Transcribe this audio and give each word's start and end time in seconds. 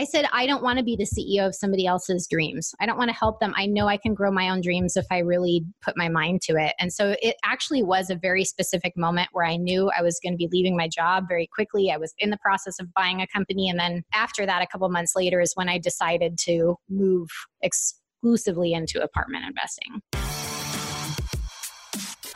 I 0.00 0.04
said, 0.04 0.24
I 0.32 0.46
don't 0.46 0.62
want 0.62 0.78
to 0.78 0.82
be 0.82 0.96
the 0.96 1.04
CEO 1.04 1.46
of 1.46 1.54
somebody 1.54 1.84
else's 1.84 2.26
dreams. 2.26 2.74
I 2.80 2.86
don't 2.86 2.96
want 2.96 3.10
to 3.10 3.14
help 3.14 3.38
them. 3.38 3.52
I 3.54 3.66
know 3.66 3.86
I 3.86 3.98
can 3.98 4.14
grow 4.14 4.30
my 4.30 4.48
own 4.48 4.62
dreams 4.62 4.96
if 4.96 5.04
I 5.10 5.18
really 5.18 5.62
put 5.82 5.94
my 5.94 6.08
mind 6.08 6.40
to 6.44 6.56
it. 6.56 6.72
And 6.78 6.90
so 6.90 7.16
it 7.20 7.36
actually 7.44 7.82
was 7.82 8.08
a 8.08 8.16
very 8.16 8.46
specific 8.46 8.96
moment 8.96 9.28
where 9.32 9.44
I 9.44 9.56
knew 9.56 9.90
I 9.90 10.00
was 10.00 10.18
going 10.22 10.32
to 10.32 10.38
be 10.38 10.48
leaving 10.50 10.74
my 10.74 10.88
job 10.88 11.24
very 11.28 11.46
quickly. 11.54 11.92
I 11.92 11.98
was 11.98 12.14
in 12.16 12.30
the 12.30 12.38
process 12.38 12.80
of 12.80 12.90
buying 12.94 13.20
a 13.20 13.26
company. 13.26 13.68
And 13.68 13.78
then 13.78 14.02
after 14.14 14.46
that, 14.46 14.62
a 14.62 14.66
couple 14.66 14.88
months 14.88 15.12
later, 15.14 15.38
is 15.38 15.52
when 15.54 15.68
I 15.68 15.76
decided 15.76 16.38
to 16.46 16.76
move 16.88 17.28
exclusively 17.60 18.72
into 18.72 19.02
apartment 19.02 19.44
investing. 19.46 20.00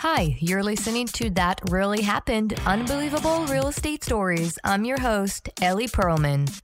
Hi, 0.01 0.37
you're 0.39 0.63
listening 0.63 1.07
to 1.07 1.31
That 1.31 1.63
Really 1.71 2.03
Happened 2.03 2.61
Unbelievable 2.67 3.47
Real 3.47 3.69
Estate 3.69 4.05
Stories. 4.05 4.59
I'm 4.65 4.85
your 4.85 5.01
host, 5.01 5.49
Ellie 5.63 5.89
Perlman. 5.89 6.61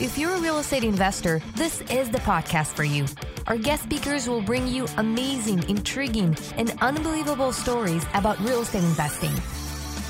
If 0.00 0.18
you're 0.18 0.34
a 0.34 0.40
real 0.40 0.58
estate 0.58 0.84
investor, 0.84 1.40
this 1.54 1.80
is 1.82 2.10
the 2.10 2.18
podcast 2.18 2.74
for 2.74 2.84
you. 2.84 3.06
Our 3.46 3.56
guest 3.56 3.84
speakers 3.84 4.28
will 4.28 4.40
bring 4.40 4.66
you 4.66 4.86
amazing, 4.96 5.68
intriguing, 5.68 6.36
and 6.56 6.74
unbelievable 6.80 7.52
stories 7.52 8.04
about 8.14 8.40
real 8.40 8.62
estate 8.62 8.84
investing. 8.84 9.32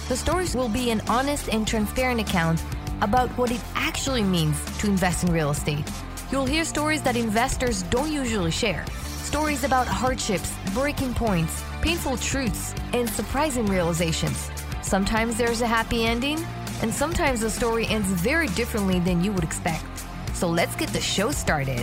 The 0.08 0.16
stories 0.16 0.54
will 0.54 0.68
be 0.68 0.90
an 0.90 1.02
honest 1.08 1.48
and 1.48 1.66
transparent 1.66 2.20
account 2.20 2.62
about 3.00 3.30
what 3.38 3.50
it 3.50 3.60
actually 3.74 4.22
means 4.22 4.62
to 4.78 4.86
invest 4.86 5.24
in 5.24 5.32
real 5.32 5.50
estate. 5.50 5.90
You'll 6.30 6.46
hear 6.46 6.64
stories 6.64 7.02
that 7.02 7.16
investors 7.16 7.82
don't 7.84 8.12
usually 8.12 8.50
share. 8.50 8.84
Stories 9.22 9.64
about 9.64 9.86
hardships, 9.86 10.52
breaking 10.72 11.14
points, 11.14 11.62
painful 11.82 12.16
truths, 12.18 12.74
and 12.92 13.08
surprising 13.08 13.66
realizations. 13.66 14.50
Sometimes 14.82 15.36
there's 15.36 15.60
a 15.60 15.66
happy 15.66 16.04
ending, 16.04 16.38
and 16.84 16.92
sometimes 16.92 17.40
the 17.40 17.48
story 17.48 17.86
ends 17.86 18.08
very 18.08 18.46
differently 18.48 19.00
than 19.00 19.24
you 19.24 19.32
would 19.32 19.42
expect. 19.42 19.86
So 20.34 20.46
let's 20.46 20.76
get 20.76 20.90
the 20.90 21.00
show 21.00 21.30
started. 21.30 21.80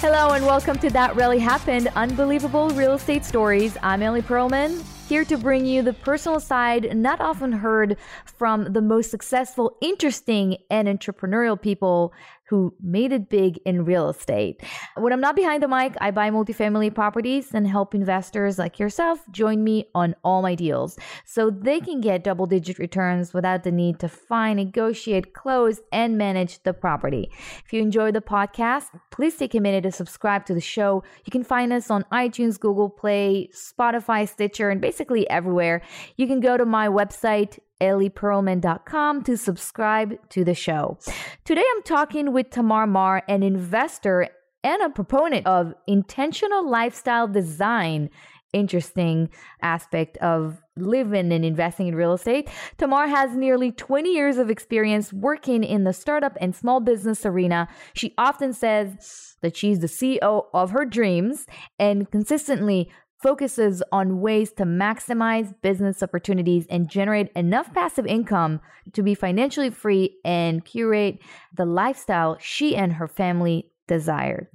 Hello, 0.00 0.32
and 0.32 0.44
welcome 0.44 0.76
to 0.80 0.90
That 0.90 1.14
Really 1.14 1.38
Happened 1.38 1.86
Unbelievable 1.94 2.70
Real 2.70 2.94
Estate 2.94 3.24
Stories. 3.24 3.76
I'm 3.80 4.02
Ellie 4.02 4.22
Perlman 4.22 4.82
here 5.08 5.24
to 5.24 5.36
bring 5.36 5.64
you 5.64 5.82
the 5.82 5.92
personal 5.92 6.40
side 6.40 6.96
not 6.96 7.20
often 7.20 7.52
heard 7.52 7.96
from 8.24 8.72
the 8.72 8.82
most 8.82 9.08
successful, 9.08 9.76
interesting, 9.80 10.56
and 10.68 10.88
entrepreneurial 10.88 11.60
people 11.60 12.12
who 12.48 12.74
made 12.80 13.12
it 13.12 13.28
big 13.28 13.58
in 13.64 13.84
real 13.84 14.08
estate. 14.08 14.62
When 14.96 15.12
I'm 15.12 15.20
not 15.20 15.36
behind 15.36 15.62
the 15.62 15.68
mic, 15.68 15.94
I 16.00 16.10
buy 16.10 16.30
multifamily 16.30 16.94
properties 16.94 17.52
and 17.52 17.66
help 17.66 17.94
investors 17.94 18.58
like 18.58 18.78
yourself 18.78 19.20
join 19.30 19.64
me 19.64 19.86
on 19.94 20.14
all 20.22 20.42
my 20.42 20.54
deals 20.54 20.96
so 21.24 21.50
they 21.50 21.80
can 21.80 22.00
get 22.00 22.24
double 22.24 22.46
digit 22.46 22.78
returns 22.78 23.34
without 23.34 23.64
the 23.64 23.72
need 23.72 23.98
to 24.00 24.08
find, 24.08 24.58
negotiate, 24.58 25.34
close, 25.34 25.80
and 25.92 26.16
manage 26.16 26.62
the 26.62 26.72
property. 26.72 27.30
If 27.64 27.72
you 27.72 27.82
enjoy 27.82 28.12
the 28.12 28.20
podcast, 28.20 28.86
please 29.10 29.36
take 29.36 29.54
a 29.54 29.60
minute 29.60 29.82
to 29.82 29.92
subscribe 29.92 30.46
to 30.46 30.54
the 30.54 30.60
show. 30.60 31.02
You 31.24 31.30
can 31.30 31.42
find 31.42 31.72
us 31.72 31.90
on 31.90 32.04
iTunes, 32.12 32.60
Google 32.60 32.88
Play, 32.88 33.50
Spotify, 33.54 34.28
Stitcher, 34.28 34.70
and 34.70 34.80
basically 34.80 35.28
everywhere. 35.28 35.82
You 36.16 36.26
can 36.26 36.40
go 36.40 36.56
to 36.56 36.64
my 36.64 36.88
website, 36.88 37.58
ellieperlman.com 37.80 39.22
to 39.24 39.36
subscribe 39.36 40.16
to 40.30 40.44
the 40.44 40.54
show. 40.54 40.98
Today 41.44 41.64
I'm 41.74 41.82
talking 41.82 42.32
with 42.32 42.50
Tamar 42.50 42.86
Mar, 42.86 43.22
an 43.28 43.42
investor 43.42 44.28
and 44.64 44.82
a 44.82 44.90
proponent 44.90 45.46
of 45.46 45.74
intentional 45.86 46.68
lifestyle 46.68 47.28
design. 47.28 48.10
Interesting 48.52 49.28
aspect 49.60 50.16
of 50.18 50.62
living 50.76 51.32
and 51.32 51.44
investing 51.44 51.88
in 51.88 51.94
real 51.94 52.14
estate. 52.14 52.48
Tamar 52.78 53.06
has 53.06 53.36
nearly 53.36 53.70
20 53.70 54.10
years 54.12 54.38
of 54.38 54.50
experience 54.50 55.12
working 55.12 55.62
in 55.62 55.84
the 55.84 55.92
startup 55.92 56.36
and 56.40 56.54
small 56.54 56.80
business 56.80 57.26
arena. 57.26 57.68
She 57.92 58.14
often 58.16 58.52
says 58.52 59.36
that 59.42 59.56
she's 59.56 59.80
the 59.80 59.86
CEO 59.86 60.46
of 60.54 60.70
her 60.70 60.84
dreams 60.84 61.46
and 61.78 62.10
consistently 62.10 62.90
focuses 63.18 63.82
on 63.92 64.20
ways 64.20 64.52
to 64.52 64.64
maximize 64.64 65.54
business 65.62 66.02
opportunities 66.02 66.66
and 66.68 66.88
generate 66.88 67.30
enough 67.34 67.72
passive 67.72 68.06
income 68.06 68.60
to 68.92 69.02
be 69.02 69.14
financially 69.14 69.70
free 69.70 70.16
and 70.24 70.64
curate 70.64 71.18
the 71.54 71.64
lifestyle 71.64 72.36
she 72.40 72.76
and 72.76 72.94
her 72.94 73.08
family 73.08 73.70
desired. 73.86 74.48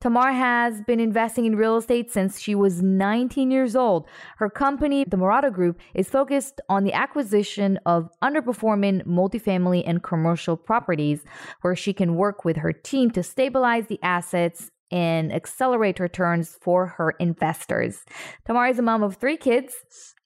Tamar 0.00 0.30
has 0.30 0.80
been 0.82 1.00
investing 1.00 1.44
in 1.44 1.56
real 1.56 1.76
estate 1.76 2.12
since 2.12 2.38
she 2.38 2.54
was 2.54 2.80
19 2.80 3.50
years 3.50 3.74
old. 3.74 4.06
Her 4.36 4.48
company, 4.48 5.04
the 5.04 5.16
Marota 5.16 5.52
Group, 5.52 5.80
is 5.92 6.08
focused 6.08 6.60
on 6.68 6.84
the 6.84 6.92
acquisition 6.92 7.80
of 7.84 8.08
underperforming 8.22 9.04
multifamily 9.06 9.82
and 9.84 10.00
commercial 10.00 10.56
properties, 10.56 11.24
where 11.62 11.74
she 11.74 11.92
can 11.92 12.14
work 12.14 12.44
with 12.44 12.58
her 12.58 12.72
team 12.72 13.10
to 13.10 13.24
stabilize 13.24 13.88
the 13.88 13.98
assets 14.00 14.70
and 14.90 15.32
accelerate 15.32 16.00
returns 16.00 16.56
for 16.60 16.86
her 16.86 17.10
investors. 17.18 18.04
Tamar 18.46 18.68
is 18.68 18.78
a 18.78 18.82
mom 18.82 19.02
of 19.02 19.16
three 19.16 19.36
kids. 19.36 19.74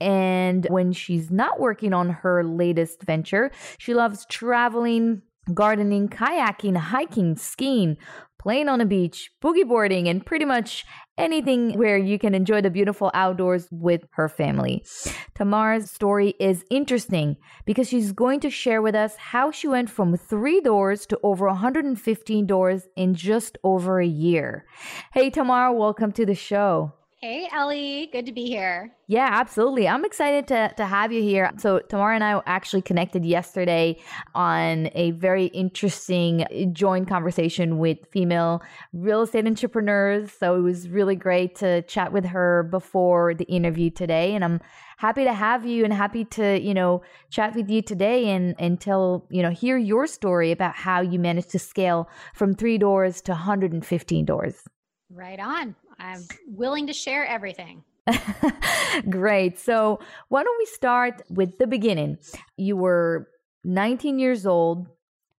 And 0.00 0.66
when 0.70 0.92
she's 0.92 1.30
not 1.30 1.60
working 1.60 1.92
on 1.92 2.10
her 2.10 2.44
latest 2.44 3.02
venture, 3.02 3.50
she 3.78 3.94
loves 3.94 4.26
traveling, 4.26 5.22
gardening, 5.54 6.08
kayaking, 6.08 6.76
hiking, 6.76 7.36
skiing, 7.36 7.96
playing 8.42 8.68
on 8.68 8.80
a 8.80 8.84
beach, 8.84 9.30
boogie 9.40 9.66
boarding, 9.66 10.08
and 10.08 10.26
pretty 10.26 10.44
much 10.44 10.84
anything 11.16 11.78
where 11.78 11.96
you 11.96 12.18
can 12.18 12.34
enjoy 12.34 12.60
the 12.60 12.70
beautiful 12.70 13.10
outdoors 13.14 13.68
with 13.70 14.04
her 14.12 14.28
family. 14.28 14.84
Tamar's 15.34 15.90
story 15.90 16.34
is 16.40 16.64
interesting 16.68 17.36
because 17.64 17.88
she's 17.88 18.12
going 18.12 18.40
to 18.40 18.50
share 18.50 18.82
with 18.82 18.96
us 18.96 19.14
how 19.16 19.50
she 19.52 19.68
went 19.68 19.88
from 19.88 20.16
three 20.16 20.60
doors 20.60 21.06
to 21.06 21.20
over 21.22 21.46
115 21.46 22.46
doors 22.46 22.88
in 22.96 23.14
just 23.14 23.58
over 23.62 24.00
a 24.00 24.06
year. 24.06 24.64
Hey, 25.12 25.30
Tamar, 25.30 25.72
welcome 25.72 26.10
to 26.12 26.26
the 26.26 26.34
show. 26.34 26.92
Hey, 27.24 27.48
Ellie. 27.52 28.08
Good 28.10 28.26
to 28.26 28.32
be 28.32 28.46
here. 28.46 28.92
Yeah, 29.06 29.28
absolutely. 29.30 29.86
I'm 29.86 30.04
excited 30.04 30.48
to, 30.48 30.74
to 30.76 30.84
have 30.84 31.12
you 31.12 31.22
here. 31.22 31.52
So, 31.56 31.78
Tamara 31.78 32.16
and 32.16 32.24
I 32.24 32.42
actually 32.46 32.82
connected 32.82 33.24
yesterday 33.24 34.00
on 34.34 34.90
a 34.96 35.12
very 35.12 35.44
interesting 35.46 36.42
uh, 36.42 36.64
joint 36.72 37.08
conversation 37.08 37.78
with 37.78 37.98
female 38.10 38.60
real 38.92 39.22
estate 39.22 39.46
entrepreneurs. 39.46 40.32
So, 40.32 40.56
it 40.56 40.62
was 40.62 40.88
really 40.88 41.14
great 41.14 41.54
to 41.58 41.82
chat 41.82 42.12
with 42.12 42.24
her 42.24 42.64
before 42.64 43.34
the 43.34 43.44
interview 43.44 43.90
today. 43.90 44.34
And 44.34 44.44
I'm 44.44 44.60
happy 44.96 45.22
to 45.22 45.32
have 45.32 45.64
you 45.64 45.84
and 45.84 45.92
happy 45.92 46.24
to, 46.24 46.60
you 46.60 46.74
know, 46.74 47.02
chat 47.30 47.54
with 47.54 47.70
you 47.70 47.82
today 47.82 48.30
and, 48.30 48.56
and 48.58 48.80
tell, 48.80 49.28
you 49.30 49.42
know, 49.42 49.50
hear 49.50 49.78
your 49.78 50.08
story 50.08 50.50
about 50.50 50.74
how 50.74 51.00
you 51.00 51.20
managed 51.20 51.50
to 51.50 51.60
scale 51.60 52.10
from 52.34 52.52
three 52.52 52.78
doors 52.78 53.20
to 53.20 53.30
115 53.30 54.24
doors. 54.24 54.64
Right 55.08 55.38
on. 55.38 55.76
I'm 56.02 56.26
willing 56.48 56.88
to 56.88 56.92
share 56.92 57.24
everything. 57.24 57.84
Great. 59.08 59.58
So, 59.58 60.00
why 60.28 60.42
don't 60.42 60.58
we 60.58 60.66
start 60.66 61.22
with 61.30 61.58
the 61.58 61.66
beginning? 61.66 62.18
You 62.56 62.76
were 62.76 63.28
19 63.64 64.18
years 64.18 64.44
old, 64.44 64.88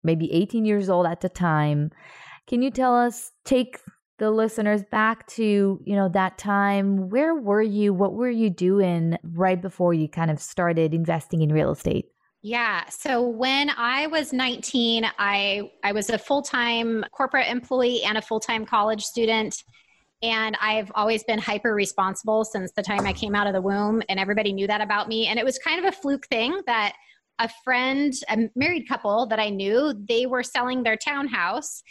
maybe 0.04 0.32
18 0.32 0.66
years 0.66 0.90
old 0.90 1.06
at 1.06 1.22
the 1.22 1.30
time. 1.30 1.92
Can 2.48 2.62
you 2.62 2.72
tell 2.72 2.96
us, 2.96 3.32
take 3.44 3.80
the 4.18 4.32
listeners 4.32 4.84
back 4.90 5.28
to, 5.28 5.82
you 5.84 5.96
know, 5.96 6.08
that 6.10 6.38
time? 6.38 7.10
Where 7.10 7.36
were 7.36 7.62
you? 7.62 7.94
What 7.94 8.14
were 8.14 8.30
you 8.30 8.50
doing 8.50 9.18
right 9.24 9.62
before 9.62 9.94
you 9.94 10.08
kind 10.08 10.32
of 10.32 10.40
started 10.40 10.94
investing 10.94 11.42
in 11.42 11.52
real 11.52 11.72
estate? 11.72 12.06
Yeah. 12.42 12.84
So 12.90 13.22
when 13.22 13.70
I 13.78 14.08
was 14.08 14.34
19, 14.34 15.06
I 15.18 15.72
I 15.84 15.94
was 15.94 16.10
a 16.10 16.18
full-time 16.18 17.06
corporate 17.12 17.48
employee 17.48 18.04
and 18.04 18.18
a 18.18 18.22
full-time 18.22 18.66
college 18.66 19.04
student 19.04 19.64
and 20.24 20.58
I've 20.62 20.92
always 20.96 21.24
been 21.26 21.38
hyper 21.38 21.76
responsible 21.76 22.46
since 22.46 22.72
the 22.72 22.82
time 22.82 23.06
I 23.06 23.12
came 23.14 23.36
out 23.36 23.46
of 23.46 23.54
the 23.54 23.62
womb, 23.62 24.02
and 24.08 24.20
everybody 24.20 24.54
knew 24.54 24.68
that 24.68 24.82
about 24.82 25.10
me. 25.10 25.28
And 25.28 25.38
it 25.38 25.46
was 25.46 25.60
kind 25.60 25.78
of 25.78 25.86
a 25.86 25.92
fluke 25.96 26.26
thing 26.28 26.62
that 26.66 26.94
a 27.40 27.50
friend, 27.64 28.14
a 28.30 28.50
married 28.56 28.88
couple 28.88 29.28
that 29.28 29.40
I 29.40 29.50
knew, 29.50 29.94
they 30.08 30.26
were 30.26 30.44
selling 30.44 30.84
their 30.84 30.98
townhouse 30.98 31.84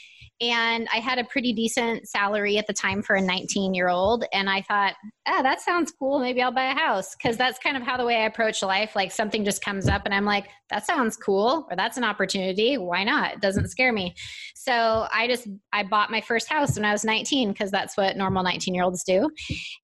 and 0.42 0.88
I 0.92 0.96
had 0.96 1.20
a 1.20 1.24
pretty 1.24 1.52
decent 1.52 2.08
salary 2.08 2.58
at 2.58 2.66
the 2.66 2.72
time 2.72 3.00
for 3.00 3.14
a 3.14 3.20
19 3.22 3.74
year 3.74 3.88
old. 3.88 4.24
And 4.32 4.50
I 4.50 4.60
thought, 4.62 4.94
ah, 5.28 5.40
that 5.40 5.60
sounds 5.60 5.92
cool. 5.96 6.18
Maybe 6.18 6.42
I'll 6.42 6.50
buy 6.50 6.64
a 6.64 6.74
house. 6.74 7.14
Cause 7.14 7.36
that's 7.36 7.60
kind 7.60 7.76
of 7.76 7.84
how 7.84 7.96
the 7.96 8.04
way 8.04 8.16
I 8.16 8.26
approach 8.26 8.60
life. 8.60 8.96
Like 8.96 9.12
something 9.12 9.44
just 9.44 9.64
comes 9.64 9.88
up 9.88 10.02
and 10.04 10.12
I'm 10.12 10.24
like, 10.24 10.48
that 10.70 10.84
sounds 10.84 11.16
cool. 11.16 11.68
Or 11.70 11.76
that's 11.76 11.96
an 11.96 12.02
opportunity. 12.02 12.76
Why 12.76 13.04
not? 13.04 13.34
It 13.34 13.40
doesn't 13.40 13.68
scare 13.68 13.92
me. 13.92 14.14
So 14.56 15.06
I 15.12 15.28
just, 15.28 15.46
I 15.72 15.84
bought 15.84 16.10
my 16.10 16.20
first 16.20 16.48
house 16.48 16.74
when 16.74 16.84
I 16.84 16.90
was 16.92 17.04
19 17.04 17.52
because 17.52 17.70
that's 17.70 17.96
what 17.96 18.16
normal 18.16 18.42
19 18.42 18.74
year 18.74 18.82
olds 18.82 19.04
do. 19.04 19.30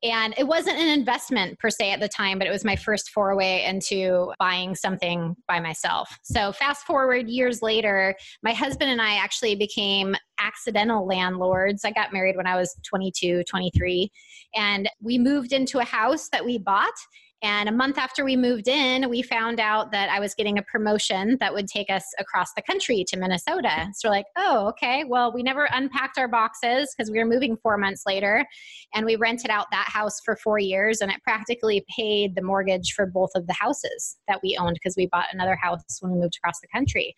And 0.03 0.35
it 0.37 0.47
wasn't 0.47 0.79
an 0.79 0.89
investment 0.89 1.59
per 1.61 1.71
se 1.71 1.93
at 1.93 2.01
the 2.01 2.09
time, 2.09 2.39
but 2.39 2.49
it 2.49 2.51
was 2.53 2.65
my 2.65 2.75
first 2.75 3.11
foray 3.11 3.65
into 3.65 4.33
buying 4.41 4.75
something 4.75 5.37
by 5.49 5.59
myself. 5.59 6.17
So 6.23 6.53
fast 6.53 6.85
forward 6.87 7.29
years 7.29 7.63
later, 7.63 8.15
my 8.43 8.53
husband 8.53 8.91
and 8.91 9.03
I 9.03 9.15
actually 9.15 9.57
became 9.57 10.15
accidental 10.39 11.07
landlords. 11.07 11.85
I 11.85 11.91
got 11.91 12.13
married 12.13 12.37
when 12.37 12.47
I 12.47 12.55
was 12.55 12.77
22, 12.87 13.43
23, 13.45 14.13
and 14.55 14.89
we 15.01 15.19
moved 15.19 15.53
into 15.53 15.81
a 15.81 15.85
house 15.85 16.29
that 16.31 16.45
we 16.45 16.59
bought 16.59 16.95
And 17.43 17.69
a 17.69 17.73
month 17.73 17.99
after 17.99 18.25
we 18.25 18.35
moved 18.35 18.67
in, 18.67 19.09
we 19.09 19.23
found 19.23 19.61
out 19.61 19.93
that 19.93 20.09
I 20.09 20.19
was 20.19 20.35
getting 20.35 20.59
a 20.59 20.63
promotion 20.63 21.37
that 21.39 21.55
would 21.55 21.69
take 21.69 21.89
us 21.89 22.05
across 22.19 22.53
the 22.55 22.63
country 22.63 23.05
to 23.07 23.17
Minnesota. 23.17 23.69
Mm-hmm. 23.69 23.91
So 23.95 24.09
we're 24.09 24.15
like, 24.15 24.27
oh, 24.37 24.67
okay. 24.71 25.05
Well, 25.07 25.33
we 25.33 25.45
never 25.45 25.69
unpacked 25.73 26.19
our 26.19 26.27
boxes 26.27 26.93
because 26.97 27.13
we 27.13 27.19
were 27.19 27.25
moving 27.25 27.57
four 27.57 27.79
months 27.79 28.03
later. 28.07 28.45
And 28.93 29.07
we 29.07 29.15
rented 29.15 29.51
out 29.51 29.67
that 29.71 29.89
house 29.89 30.21
for 30.25 30.35
four 30.35 30.59
years, 30.59 31.01
and 31.01 31.13
it 31.13 31.23
practically 31.23 31.85
paid 31.97 32.35
the 32.35 32.43
mortgage 32.43 32.93
for 32.93 33.07
both 33.07 33.31
of 33.37 33.47
the 33.47 33.53
houses 33.53 34.17
that 34.27 34.41
we 34.43 34.57
owned 34.59 34.75
because 34.75 34.97
we 34.97 35.07
bought 35.07 35.27
another 35.33 35.55
house 35.55 35.83
when 36.01 36.13
we 36.13 36.19
moved 36.19 36.39
across 36.39 36.59
the 36.61 36.69
country. 36.69 37.15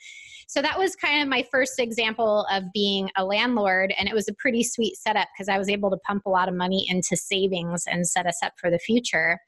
So 0.49 0.61
that 0.61 0.79
was 0.79 0.97
kind 0.97 1.23
of 1.23 1.29
my 1.29 1.47
first 1.51 1.79
example 1.79 2.47
of 2.51 2.65
being 2.75 3.09
a 3.17 3.25
landlord. 3.25 3.95
And 3.97 4.09
it 4.09 4.15
was 4.15 4.29
a 4.29 4.35
pretty 4.35 4.65
sweet 4.65 4.97
setup 4.97 5.29
because 5.33 5.49
I 5.49 5.57
was 5.57 5.71
able 5.71 5.91
to 5.91 5.97
pump 5.99 6.27
a 6.27 6.31
lot 6.31 6.49
of 6.49 6.55
money 6.55 6.87
into 6.91 7.17
savings 7.17 7.85
and 7.87 8.07
set 8.07 8.27
us 8.27 8.39
up 8.43 8.53
for 8.61 8.71
the 8.71 8.79
future. 8.79 9.39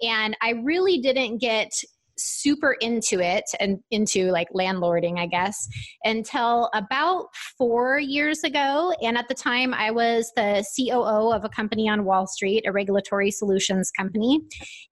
And 0.00 0.36
I 0.40 0.50
really 0.50 0.98
didn't 0.98 1.38
get 1.38 1.72
super 2.18 2.76
into 2.80 3.20
it 3.20 3.44
and 3.60 3.78
into 3.90 4.30
like 4.30 4.48
landlording, 4.54 5.18
I 5.18 5.26
guess, 5.26 5.68
until 6.04 6.70
about 6.74 7.26
four 7.56 7.98
years 7.98 8.44
ago. 8.44 8.94
And 9.02 9.16
at 9.16 9.28
the 9.28 9.34
time, 9.34 9.74
I 9.74 9.90
was 9.90 10.30
the 10.36 10.64
COO 10.76 11.32
of 11.32 11.44
a 11.44 11.48
company 11.48 11.88
on 11.88 12.04
Wall 12.04 12.26
Street, 12.26 12.64
a 12.66 12.72
regulatory 12.72 13.30
solutions 13.30 13.90
company. 13.90 14.40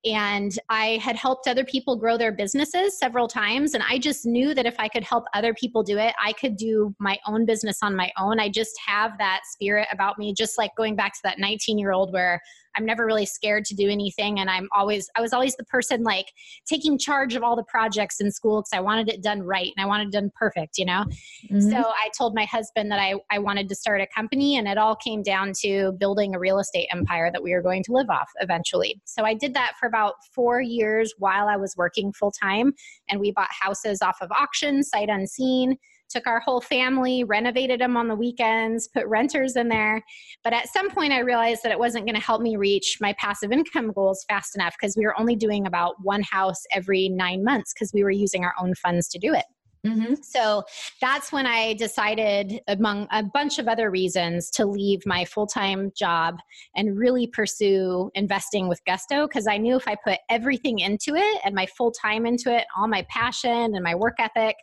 And 0.05 0.53
I 0.69 0.99
had 1.03 1.17
helped 1.17 1.47
other 1.47 1.65
people 1.65 1.97
grow 1.97 2.17
their 2.17 2.33
businesses 2.33 2.99
several 2.99 3.29
times. 3.29 3.75
And 3.75 3.85
I 3.89 3.99
just 3.99 4.27
knew 4.27 4.55
that 4.55 4.67
if 4.67 4.79
I 4.79 4.89
could 4.89 5.05
help 5.05 5.25
other 5.35 5.55
people 5.55 5.83
do 5.83 5.99
it, 5.99 6.15
I 6.23 6.33
could 6.33 6.57
do 6.57 6.95
my 6.99 7.19
own 7.27 7.47
business 7.47 7.79
on 7.83 7.95
my 7.95 8.11
own. 8.19 8.41
I 8.41 8.49
just 8.49 8.79
have 8.87 9.19
that 9.19 9.41
spirit 9.51 9.89
about 9.93 10.19
me, 10.19 10.35
just 10.35 10.59
like 10.59 10.71
going 10.77 10.97
back 10.97 11.15
to 11.15 11.21
that 11.25 11.39
19 11.39 11.79
year 11.79 11.93
old 11.93 12.13
where 12.13 12.41
I'm 12.77 12.87
never 12.87 13.05
really 13.05 13.27
scared 13.27 13.65
to 13.67 13.75
do 13.75 13.89
anything. 13.89 14.41
And 14.41 14.49
I'm 14.49 14.69
always, 14.75 15.09
I 15.17 15.21
was 15.21 15.33
always 15.33 15.57
the 15.57 15.65
person 15.65 16.03
like 16.03 16.27
taking 16.67 16.99
charge 16.99 17.35
of 17.35 17.43
all 17.43 17.57
the 17.57 17.65
projects 17.65 18.21
in 18.21 18.31
school 18.31 18.61
because 18.61 18.73
I 18.73 18.81
wanted 18.81 19.09
it 19.09 19.23
done 19.23 19.43
right 19.43 19.71
and 19.77 19.85
I 19.85 19.87
wanted 19.87 20.09
it 20.09 20.13
done 20.13 20.31
perfect, 20.35 20.79
you 20.79 20.85
know? 20.85 21.05
Mm-hmm. 21.51 21.71
So 21.71 21.77
I 21.77 22.11
told 22.17 22.35
my 22.35 22.45
husband 22.45 22.91
that 22.91 23.01
I, 23.01 23.15
I 23.31 23.39
wanted 23.39 23.69
to 23.69 23.75
start 23.75 24.01
a 24.01 24.07
company 24.07 24.57
and 24.57 24.69
it 24.69 24.79
all 24.79 24.97
came 24.97 25.23
down 25.23 25.53
to 25.63 25.93
building 25.93 26.35
a 26.35 26.39
real 26.39 26.59
estate 26.59 26.89
empire 26.93 27.31
that 27.33 27.43
we 27.43 27.53
were 27.53 27.63
going 27.63 27.83
to 27.85 27.93
live 27.93 28.11
off 28.11 28.31
eventually. 28.41 29.01
So 29.05 29.25
I 29.25 29.35
did 29.35 29.55
that 29.55 29.73
for 29.79 29.87
about 29.87 30.15
four 30.35 30.61
years 30.61 31.15
while 31.19 31.49
I 31.49 31.57
was 31.57 31.77
working 31.77 32.13
full 32.13 32.33
time 32.33 32.73
and 33.09 33.21
we 33.21 33.33
bought 33.33 33.51
houses 33.51 34.03
off 34.03 34.19
of 34.21 34.31
auction, 34.33 34.83
sight 34.83 35.09
unseen 35.09 35.77
took 36.11 36.27
our 36.27 36.41
whole 36.41 36.61
family, 36.61 37.25
renovated 37.25 37.81
them 37.81 37.97
on 37.97 38.09
the 38.09 38.15
weekends, 38.15 38.89
put 38.89 39.07
renters 39.07 39.57
in 39.57 39.69
there. 39.69 40.03
But 40.45 40.53
at 40.53 40.69
some 40.69 40.91
point, 40.91 41.13
I 41.13 41.21
realized 41.21 41.63
that 41.63 41.73
it 41.73 41.79
wasn't 41.79 42.07
going 42.07 42.17
to 42.17 42.21
help 42.21 42.43
me 42.43 42.57
reach 42.57 42.99
my 43.01 43.15
passive 43.15 43.53
income 43.53 43.93
goals 43.93 44.25
fast 44.29 44.55
enough 44.55 44.75
because 44.81 44.97
we 44.97 45.07
were 45.07 45.19
only 45.19 45.37
doing 45.37 45.67
about 45.67 45.95
one 46.03 46.23
house 46.23 46.63
every 46.73 47.09
nine 47.09 47.45
months 47.45 47.73
because 47.73 47.93
we 47.95 48.03
were 48.03 48.11
using 48.11 48.45
our 48.45 48.55
own 48.61 48.75
funds 48.75 49.09
to 49.09 49.19
do 49.19 49.33
it. 49.33 49.45
Mm-hmm. 49.87 50.15
So 50.23 50.63
that's 51.01 51.33
when 51.33 51.47
I 51.47 51.75
decided, 51.75 52.61
among 52.69 53.09
a 53.11 53.23
bunch 53.23 53.59
of 53.59 53.67
other 53.67 53.91
reasons, 53.91 54.51
to 54.51 54.67
leave 54.67 55.07
my 55.07 55.25
full 55.25 55.47
time 55.47 55.91
job 55.97 56.39
and 56.77 56.99
really 56.99 57.27
pursue 57.27 58.11
investing 58.15 58.69
with 58.69 58.85
gusto 58.85 59.27
because 59.27 59.47
I 59.47 59.57
knew 59.57 59.77
if 59.77 59.89
I 59.89 59.97
put 60.05 60.19
everything 60.29 60.81
into 60.81 61.15
it 61.15 61.41
and 61.45 61.55
my 61.55 61.67
full 61.67 61.93
time 61.93 62.27
into 62.27 62.55
it, 62.55 62.67
all 62.77 62.89
my 62.89 63.07
passion 63.09 63.75
and 63.75 63.83
my 63.83 63.95
work 63.95 64.17
ethic, 64.19 64.57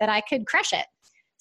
that 0.00 0.08
I 0.08 0.22
could 0.22 0.46
crush 0.46 0.72
it. 0.72 0.86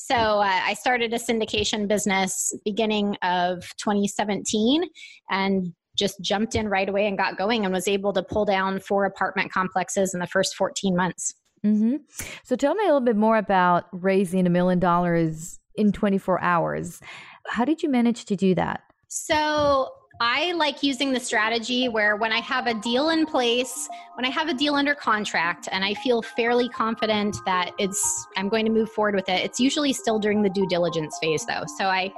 So 0.04 0.16
uh, 0.16 0.62
I 0.64 0.74
started 0.74 1.14
a 1.14 1.18
syndication 1.18 1.88
business 1.88 2.52
beginning 2.66 3.18
of 3.22 3.60
2017 3.78 4.84
and 5.30 5.74
just 5.96 6.20
jumped 6.22 6.56
in 6.56 6.68
right 6.68 6.90
away 6.90 7.06
and 7.08 7.16
got 7.16 7.38
going 7.38 7.66
and 7.66 7.74
was 7.74 7.88
able 7.88 8.12
to 8.14 8.24
pull 8.24 8.44
down 8.44 8.80
four 8.80 9.06
apartment 9.06 9.52
complexes 9.52 10.16
in 10.16 10.20
the 10.20 10.26
first 10.26 10.56
14 10.56 10.96
months. 10.96 11.36
Mm-hmm. 11.64 11.98
So 12.44 12.56
tell 12.56 12.74
me 12.74 12.84
a 12.84 12.88
little 12.88 13.02
bit 13.02 13.16
more 13.16 13.38
about 13.38 13.86
raising 13.92 14.48
a 14.48 14.50
million 14.50 14.80
dollars 14.80 15.60
in 15.76 15.92
24 15.92 16.42
hours. 16.42 17.00
How 17.46 17.64
did 17.64 17.84
you 17.84 17.90
manage 17.90 18.26
to 18.26 18.36
do 18.36 18.56
that? 18.56 18.82
So 19.08 19.90
I 20.24 20.52
like 20.52 20.84
using 20.84 21.12
the 21.12 21.20
strategy 21.20 21.90
where 21.90 22.16
when 22.16 22.32
I 22.32 22.42
have 22.42 22.68
a 22.68 22.76
deal 22.76 23.10
in 23.10 23.26
place, 23.26 23.90
when 24.14 24.24
I 24.24 24.30
have 24.30 24.50
a 24.50 24.54
deal 24.54 24.76
under 24.76 24.94
contract 24.94 25.68
and 25.72 25.84
I 25.84 25.96
feel 25.96 26.22
fairly 26.22 26.70
confident 26.70 27.38
that 27.48 27.72
it's 27.80 28.28
I'm 28.38 28.48
going 28.48 28.66
to 28.66 28.72
move 28.72 28.92
forward 28.92 29.16
with 29.16 29.28
it, 29.30 29.44
it's 29.44 29.60
usually 29.60 29.94
still 29.94 30.20
during 30.20 30.44
the 30.44 30.50
due 30.52 30.68
diligence 30.68 31.18
phase 31.20 31.44
though. 31.48 31.64
So 31.76 31.86
I 31.86 32.14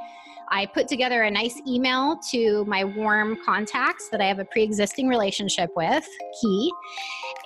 I 0.49 0.65
put 0.65 0.89
together 0.89 1.23
a 1.23 1.31
nice 1.31 1.61
email 1.65 2.19
to 2.31 2.65
my 2.65 2.83
warm 2.83 3.37
contacts 3.45 4.09
that 4.09 4.19
I 4.19 4.25
have 4.25 4.39
a 4.39 4.45
pre 4.45 4.63
existing 4.63 5.07
relationship 5.07 5.69
with, 5.73 6.05
key. 6.41 6.73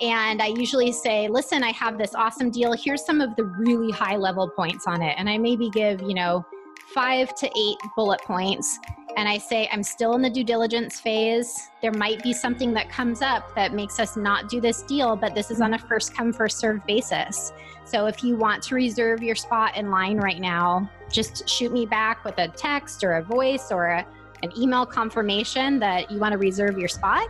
And 0.00 0.42
I 0.42 0.48
usually 0.48 0.90
say, 0.90 1.28
listen, 1.28 1.62
I 1.62 1.70
have 1.70 1.98
this 1.98 2.16
awesome 2.16 2.50
deal. 2.50 2.72
Here's 2.72 3.06
some 3.06 3.20
of 3.20 3.36
the 3.36 3.44
really 3.44 3.92
high 3.92 4.16
level 4.16 4.50
points 4.50 4.88
on 4.88 5.02
it. 5.02 5.14
And 5.18 5.30
I 5.30 5.38
maybe 5.38 5.70
give, 5.70 6.02
you 6.02 6.14
know, 6.14 6.44
five 6.92 7.32
to 7.36 7.46
eight 7.46 7.76
bullet 7.94 8.20
points 8.22 8.80
and 9.18 9.28
I 9.28 9.36
say, 9.36 9.68
I'm 9.72 9.82
still 9.82 10.14
in 10.14 10.22
the 10.22 10.30
due 10.30 10.44
diligence 10.44 11.00
phase. 11.00 11.70
There 11.82 11.90
might 11.90 12.22
be 12.22 12.32
something 12.32 12.72
that 12.74 12.88
comes 12.88 13.20
up 13.20 13.52
that 13.56 13.74
makes 13.74 13.98
us 13.98 14.16
not 14.16 14.48
do 14.48 14.60
this 14.60 14.82
deal, 14.82 15.16
but 15.16 15.34
this 15.34 15.50
is 15.50 15.60
on 15.60 15.74
a 15.74 15.78
first 15.78 16.14
come, 16.14 16.32
first 16.32 16.58
served 16.58 16.86
basis. 16.86 17.52
So 17.84 18.06
if 18.06 18.22
you 18.22 18.36
want 18.36 18.62
to 18.62 18.76
reserve 18.76 19.20
your 19.20 19.34
spot 19.34 19.76
in 19.76 19.90
line 19.90 20.18
right 20.18 20.40
now, 20.40 20.88
just 21.10 21.48
shoot 21.48 21.72
me 21.72 21.84
back 21.84 22.24
with 22.24 22.38
a 22.38 22.46
text 22.46 23.02
or 23.02 23.14
a 23.14 23.22
voice 23.24 23.72
or 23.72 23.86
a, 23.86 24.06
an 24.44 24.52
email 24.56 24.86
confirmation 24.86 25.80
that 25.80 26.12
you 26.12 26.20
want 26.20 26.30
to 26.30 26.38
reserve 26.38 26.78
your 26.78 26.86
spot 26.86 27.28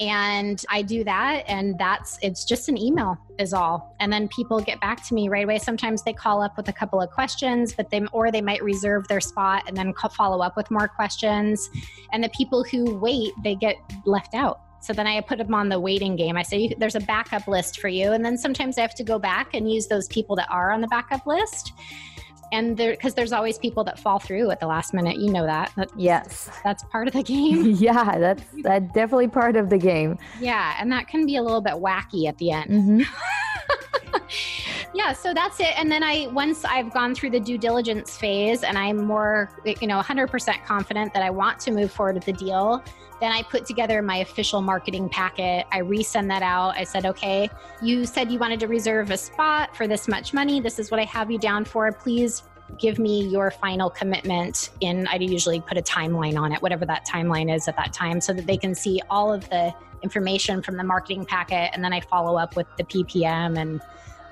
and 0.00 0.64
i 0.70 0.82
do 0.82 1.04
that 1.04 1.44
and 1.46 1.78
that's 1.78 2.18
it's 2.22 2.44
just 2.44 2.68
an 2.68 2.76
email 2.76 3.16
is 3.38 3.52
all. 3.52 3.94
And 4.00 4.12
then 4.12 4.28
people 4.28 4.60
get 4.60 4.80
back 4.80 5.06
to 5.08 5.14
me 5.14 5.28
right 5.28 5.44
away. 5.44 5.58
Sometimes 5.58 6.02
they 6.02 6.12
call 6.12 6.42
up 6.42 6.56
with 6.56 6.68
a 6.68 6.72
couple 6.72 7.00
of 7.00 7.10
questions 7.10 7.74
but 7.74 7.90
they 7.90 8.04
or 8.12 8.30
they 8.30 8.40
might 8.40 8.62
reserve 8.62 9.06
their 9.08 9.20
spot 9.20 9.64
and 9.66 9.76
then 9.76 9.92
follow 10.12 10.42
up 10.42 10.56
with 10.56 10.70
more 10.70 10.88
questions. 10.88 11.70
And 12.12 12.22
the 12.22 12.28
people 12.30 12.64
who 12.64 12.96
wait 12.96 13.32
they 13.42 13.54
get 13.54 13.76
left 14.04 14.34
out. 14.34 14.60
So 14.80 14.92
then 14.92 15.06
I 15.06 15.20
put 15.22 15.38
them 15.38 15.54
on 15.54 15.70
the 15.70 15.80
waiting 15.80 16.14
game. 16.14 16.36
I 16.36 16.42
say, 16.42 16.74
there's 16.76 16.94
a 16.94 17.00
backup 17.00 17.48
list 17.48 17.80
for 17.80 17.88
you. 17.88 18.12
And 18.12 18.22
then 18.22 18.36
sometimes 18.36 18.76
I 18.76 18.82
have 18.82 18.94
to 18.96 19.02
go 19.02 19.18
back 19.18 19.54
and 19.54 19.70
use 19.70 19.86
those 19.86 20.06
people 20.08 20.36
that 20.36 20.46
are 20.50 20.72
on 20.72 20.82
the 20.82 20.86
backup 20.88 21.26
list 21.26 21.72
and 22.54 22.76
there 22.76 22.92
because 22.92 23.14
there's 23.14 23.32
always 23.32 23.58
people 23.58 23.84
that 23.84 23.98
fall 23.98 24.18
through 24.18 24.50
at 24.50 24.60
the 24.60 24.66
last 24.66 24.94
minute 24.94 25.16
you 25.16 25.32
know 25.32 25.44
that. 25.44 25.72
That's, 25.76 25.92
yes. 25.96 26.50
that's 26.62 26.84
part 26.84 27.08
of 27.08 27.14
the 27.14 27.22
game. 27.34 27.70
Yeah 27.72 28.18
that's 28.18 28.44
that's 28.62 28.92
definitely 28.92 29.28
part 29.28 29.56
of 29.56 29.70
the 29.70 29.78
game. 29.78 30.18
Yeah 30.40 30.76
and 30.80 30.90
that 30.92 31.08
can 31.08 31.26
be 31.26 31.36
a 31.36 31.42
little 31.42 31.60
bit 31.60 31.74
wacky 31.74 32.28
at 32.28 32.38
the 32.38 32.50
end. 32.52 32.70
Mm-hmm. 32.70 33.02
yeah 34.94 35.12
so 35.12 35.34
that's 35.34 35.60
it 35.60 35.76
and 35.76 35.90
then 35.90 36.02
i 36.02 36.26
once 36.28 36.64
i've 36.64 36.92
gone 36.92 37.14
through 37.14 37.30
the 37.30 37.40
due 37.40 37.58
diligence 37.58 38.16
phase 38.16 38.62
and 38.62 38.78
i'm 38.78 38.96
more 38.96 39.50
you 39.80 39.88
know 39.88 40.00
100% 40.00 40.64
confident 40.64 41.12
that 41.12 41.22
i 41.22 41.30
want 41.30 41.58
to 41.58 41.70
move 41.70 41.90
forward 41.90 42.14
with 42.14 42.24
the 42.24 42.32
deal 42.32 42.82
then 43.20 43.32
I 43.32 43.42
put 43.42 43.64
together 43.64 44.02
my 44.02 44.16
official 44.18 44.60
marketing 44.60 45.08
packet. 45.08 45.66
I 45.72 45.80
resend 45.80 46.28
that 46.28 46.42
out. 46.42 46.76
I 46.76 46.84
said, 46.84 47.06
okay, 47.06 47.48
you 47.80 48.04
said 48.04 48.30
you 48.30 48.38
wanted 48.38 48.60
to 48.60 48.68
reserve 48.68 49.10
a 49.10 49.16
spot 49.16 49.74
for 49.74 49.86
this 49.86 50.08
much 50.08 50.34
money. 50.34 50.60
This 50.60 50.78
is 50.78 50.90
what 50.90 51.00
I 51.00 51.04
have 51.04 51.30
you 51.30 51.38
down 51.38 51.64
for. 51.64 51.90
Please 51.92 52.42
give 52.78 52.98
me 52.98 53.26
your 53.26 53.50
final 53.50 53.90
commitment 53.90 54.70
in 54.80 55.06
i 55.08 55.16
usually 55.16 55.60
put 55.60 55.76
a 55.76 55.82
timeline 55.82 56.38
on 56.38 56.50
it 56.50 56.62
whatever 56.62 56.86
that 56.86 57.06
timeline 57.06 57.54
is 57.54 57.68
at 57.68 57.76
that 57.76 57.92
time 57.92 58.22
so 58.22 58.32
that 58.32 58.46
they 58.46 58.56
can 58.56 58.74
see 58.74 59.00
all 59.10 59.32
of 59.32 59.48
the 59.50 59.72
information 60.02 60.62
from 60.62 60.76
the 60.76 60.82
marketing 60.82 61.26
packet 61.26 61.70
and 61.74 61.84
then 61.84 61.92
i 61.92 62.00
follow 62.00 62.36
up 62.36 62.56
with 62.56 62.66
the 62.78 62.84
ppm 62.84 63.58
and 63.58 63.82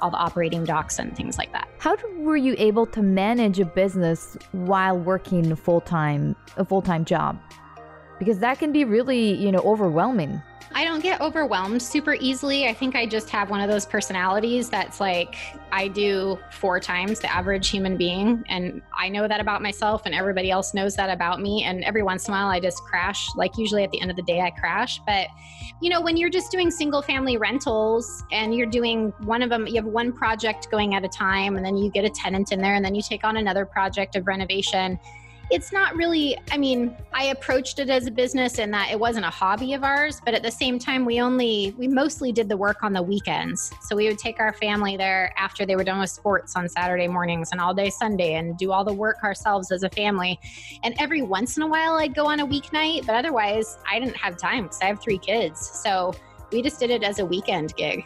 all 0.03 0.11
the 0.11 0.17
operating 0.17 0.65
docs 0.65 0.99
and 0.99 1.17
things 1.17 1.39
like 1.39 1.53
that 1.53 1.69
how 1.79 1.97
were 2.19 2.37
you 2.37 2.55
able 2.59 2.85
to 2.85 3.03
manage 3.03 3.59
a 3.59 3.65
business 3.65 4.37
while 4.53 4.99
working 4.99 5.57
full-time 5.57 6.37
a 6.57 6.65
full-time 6.65 7.05
job 7.05 7.41
because 8.23 8.39
that 8.39 8.61
can 8.61 8.71
be 8.71 8.85
really, 8.85 9.35
you 9.35 9.51
know, 9.51 9.59
overwhelming. 9.61 10.41
I 10.75 10.85
don't 10.85 11.00
get 11.00 11.21
overwhelmed 11.21 11.83
super 11.83 12.14
easily. 12.14 12.67
I 12.67 12.75
think 12.75 12.97
I 12.97 13.07
just 13.07 13.29
have 13.31 13.50
one 13.50 13.61
of 13.61 13.69
those 13.69 13.85
personalities 13.85 14.71
that's 14.71 15.00
like 15.00 15.37
I 15.71 15.88
do 15.88 16.38
four 16.50 16.81
times 16.81 17.21
the 17.21 17.31
average 17.33 17.69
human 17.69 17.97
being. 17.97 18.45
And 18.49 18.83
I 18.97 19.09
know 19.09 19.29
that 19.29 19.41
about 19.41 19.62
myself, 19.62 20.02
and 20.07 20.14
everybody 20.14 20.50
else 20.50 20.75
knows 20.75 20.97
that 20.97 21.11
about 21.11 21.41
me. 21.41 21.64
And 21.64 21.85
every 21.85 22.02
once 22.02 22.26
in 22.26 22.35
a 22.35 22.37
while, 22.37 22.49
I 22.49 22.61
just 22.61 22.83
crash. 22.85 23.29
Like, 23.37 23.57
usually 23.59 23.85
at 23.85 23.91
the 23.91 24.00
end 24.00 24.11
of 24.11 24.17
the 24.17 24.23
day, 24.23 24.41
I 24.41 24.50
crash. 24.50 25.00
But, 25.07 25.29
you 25.81 25.91
know, 25.91 26.00
when 26.00 26.17
you're 26.17 26.31
just 26.31 26.50
doing 26.50 26.71
single 26.71 27.02
family 27.02 27.37
rentals 27.37 28.25
and 28.33 28.55
you're 28.55 28.67
doing 28.67 29.12
one 29.25 29.43
of 29.43 29.50
them, 29.50 29.67
you 29.67 29.76
have 29.76 29.87
one 29.87 30.12
project 30.12 30.71
going 30.71 30.95
at 30.95 31.05
a 31.05 31.09
time, 31.09 31.57
and 31.57 31.64
then 31.64 31.76
you 31.76 31.91
get 31.91 32.05
a 32.05 32.11
tenant 32.11 32.52
in 32.52 32.61
there, 32.61 32.75
and 32.75 32.85
then 32.85 32.95
you 32.95 33.02
take 33.02 33.25
on 33.25 33.37
another 33.37 33.67
project 33.67 34.17
of 34.17 34.26
renovation 34.26 34.99
it's 35.51 35.73
not 35.73 35.95
really, 35.97 36.39
I 36.51 36.57
mean, 36.57 36.97
I 37.13 37.27
approached 37.27 37.79
it 37.79 37.91
as 37.91 38.07
a 38.07 38.11
business 38.11 38.59
and 38.59 38.73
that 38.73 38.91
it 38.91 38.99
wasn't 38.99 39.27
a 39.27 39.31
hobby 39.31 39.75
of 39.75 39.85
ours, 39.85 40.21
but 40.25 40.35
at 40.35 40.43
the 40.43 40.51
same 40.51 40.79
time, 40.79 41.05
we 41.05 41.21
only, 41.21 41.75
we 41.77 41.89
mostly 41.89 42.33
did 42.33 42.49
the 42.49 42.57
work 42.57 42.83
on 42.83 42.93
the 42.93 43.03
weekends. 43.03 43.71
So 43.83 43.95
we 43.95 44.09
would 44.09 44.19
take 44.19 44.41
our 44.41 44.53
family 44.55 44.97
there 44.97 45.33
after 45.37 45.67
they 45.67 45.77
were 45.77 45.85
done 45.85 46.01
with 46.01 46.11
sports 46.11 46.57
on 46.57 46.69
Saturday 46.69 47.09
mornings 47.09 47.51
and 47.53 47.61
all 47.61 47.75
day 47.75 47.91
Sunday 47.91 48.35
and 48.35 48.57
do 48.57 48.73
all 48.73 48.85
the 48.85 48.95
work 48.95 49.23
ourselves 49.23 49.71
as 49.73 49.83
a 49.83 49.91
family. 49.91 50.41
And 50.85 50.95
every 50.99 51.23
once 51.23 51.57
in 51.57 51.63
a 51.63 51.67
while, 51.67 51.95
I'd 51.95 52.15
go 52.15 52.27
on 52.27 52.41
a 52.41 52.47
weeknight, 52.47 53.07
but 53.07 53.15
otherwise, 53.15 53.79
I 53.91 53.99
didn't 53.99 54.17
have 54.17 54.37
time 54.37 54.65
because 54.65 54.81
I 54.81 54.87
have 54.87 55.03
three 55.03 55.19
kids. 55.19 55.61
So 55.61 56.15
we 56.51 56.63
just 56.63 56.79
did 56.81 56.91
it 56.91 57.03
as 57.03 57.19
a 57.19 57.27
weekend 57.27 57.75
gig. 57.77 58.05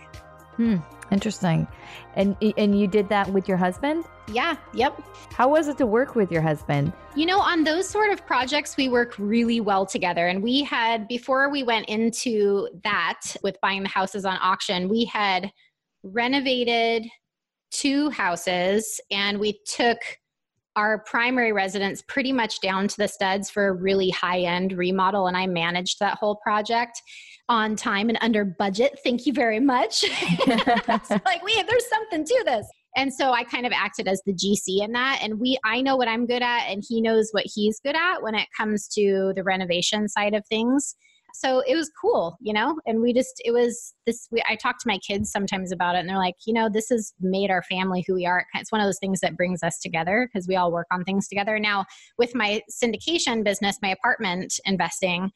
Hmm, 0.57 0.77
interesting. 1.11 1.67
And 2.15 2.37
and 2.57 2.79
you 2.79 2.87
did 2.87 3.09
that 3.09 3.29
with 3.33 3.49
your 3.49 3.57
husband? 3.57 4.05
Yeah, 4.29 4.57
yep. 4.75 5.01
How 5.33 5.49
was 5.49 5.69
it 5.69 5.79
to 5.79 5.87
work 5.87 6.15
with 6.17 6.33
your 6.33 6.43
husband? 6.43 6.93
You 7.15 7.27
know, 7.27 7.41
on 7.41 7.65
those 7.65 7.89
sort 7.89 8.11
of 8.11 8.27
projects, 8.27 8.77
we 8.77 8.89
work 8.89 9.15
really 9.19 9.61
well 9.61 9.87
together. 9.87 10.27
And 10.27 10.43
we 10.43 10.63
had, 10.63 11.07
before 11.07 11.49
we 11.51 11.63
went 11.63 11.89
into 11.89 12.69
that 12.83 13.21
with 13.43 13.57
buying 13.61 13.83
the 13.83 13.89
houses 13.89 14.25
on 14.25 14.39
auction, 14.41 14.89
we 14.89 15.05
had 15.05 15.53
renovated 16.03 17.07
two 17.71 18.11
houses 18.11 19.01
and 19.11 19.39
we 19.39 19.61
took 19.67 19.99
our 20.77 20.99
primary 21.01 21.53
residence 21.53 22.03
pretty 22.03 22.33
much 22.33 22.61
down 22.61 22.87
to 22.87 22.97
the 22.97 23.09
studs 23.09 23.51
for 23.51 23.69
a 23.69 23.73
really 23.73 24.11
high 24.11 24.41
end 24.41 24.73
remodel. 24.73 25.27
And 25.27 25.37
I 25.37 25.47
managed 25.47 25.99
that 26.01 26.19
whole 26.19 26.37
project 26.37 27.01
on 27.49 27.77
time 27.77 28.09
and 28.09 28.19
under 28.21 28.45
budget. 28.45 28.99
Thank 29.03 29.27
you 29.27 29.33
very 29.33 29.61
much. 29.61 30.05
like, 30.47 31.43
we 31.45 31.63
there's 31.63 31.89
something 31.89 32.25
to 32.25 32.43
this. 32.45 32.67
And 32.97 33.13
so 33.13 33.33
I 33.33 33.45
kind 33.45 33.67
of 33.67 33.73
acted 33.73 34.09
as 34.09 34.23
the 34.25 34.33
GC 34.33 34.83
in 34.83 34.93
that. 34.93 35.21
And 35.23 35.39
we, 35.39 35.59
I 35.65 35.83
know 35.83 35.97
what 35.97 36.09
I'm 36.09 36.27
good 36.27 36.43
at, 36.43 36.67
and 36.69 36.83
he 36.87 37.03
knows 37.03 37.29
what 37.33 37.45
he's 37.47 37.79
good 37.81 37.95
at 37.95 38.23
when 38.23 38.35
it 38.35 38.49
comes 38.57 38.89
to 38.95 39.33
the 39.37 39.45
renovation 39.45 40.09
side 40.09 40.35
of 40.35 40.47
things 40.47 40.95
so 41.39 41.61
it 41.67 41.75
was 41.75 41.91
cool, 42.01 42.39
you 42.41 42.53
know, 42.53 42.79
and 42.87 43.01
we 43.01 43.13
just, 43.13 43.43
it 43.45 43.53
was 43.53 43.95
this, 44.07 44.27
we, 44.31 44.43
I 44.49 44.57
talk 44.57 44.79
to 44.79 44.89
my 44.89 44.99
kids 44.99 45.31
sometimes 45.31 45.71
about 45.71 45.95
it 45.95 45.99
and 45.99 46.09
they're 46.09 46.17
like, 46.17 46.37
you 46.47 46.55
know, 46.55 46.71
this 46.73 46.89
has 46.89 47.13
made 47.21 47.51
our 47.51 47.63
family 47.63 48.03
who 48.07 48.15
we 48.15 48.25
are. 48.25 48.47
It's 48.55 48.73
one 48.73 48.81
of 48.81 48.87
those 48.87 48.99
things 48.99 49.21
that 49.21 49.37
brings 49.37 49.63
us 49.63 49.79
together 49.79 50.27
because 50.27 50.49
we 50.49 50.57
all 50.57 50.73
work 50.73 50.87
on 50.91 51.05
things 51.05 51.29
together. 51.29 51.59
Now, 51.59 51.85
with 52.17 52.35
my 52.35 52.63
syndication 52.71 53.45
business, 53.45 53.79
my 53.83 53.91
apartment 53.91 54.59
investing, 54.65 55.31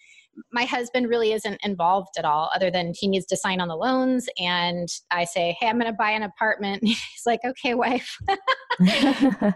my 0.53 0.65
husband 0.65 1.09
really 1.09 1.33
isn't 1.33 1.61
involved 1.65 2.11
at 2.19 2.25
all 2.25 2.51
other 2.55 2.71
than 2.71 2.93
he 2.97 3.09
needs 3.09 3.27
to 3.27 3.37
sign 3.37 3.61
on 3.61 3.69
the 3.69 3.77
loans 3.77 4.29
and 4.39 4.89
i 5.11 5.25
say 5.25 5.57
hey 5.61 5.69
i'm 5.69 5.79
going 5.79 5.91
to 5.91 5.97
buy 5.97 6.11
an 6.11 6.23
apartment. 6.23 6.83
He's 6.85 7.23
like 7.27 7.41
okay 7.45 7.75
wife. 7.75 8.17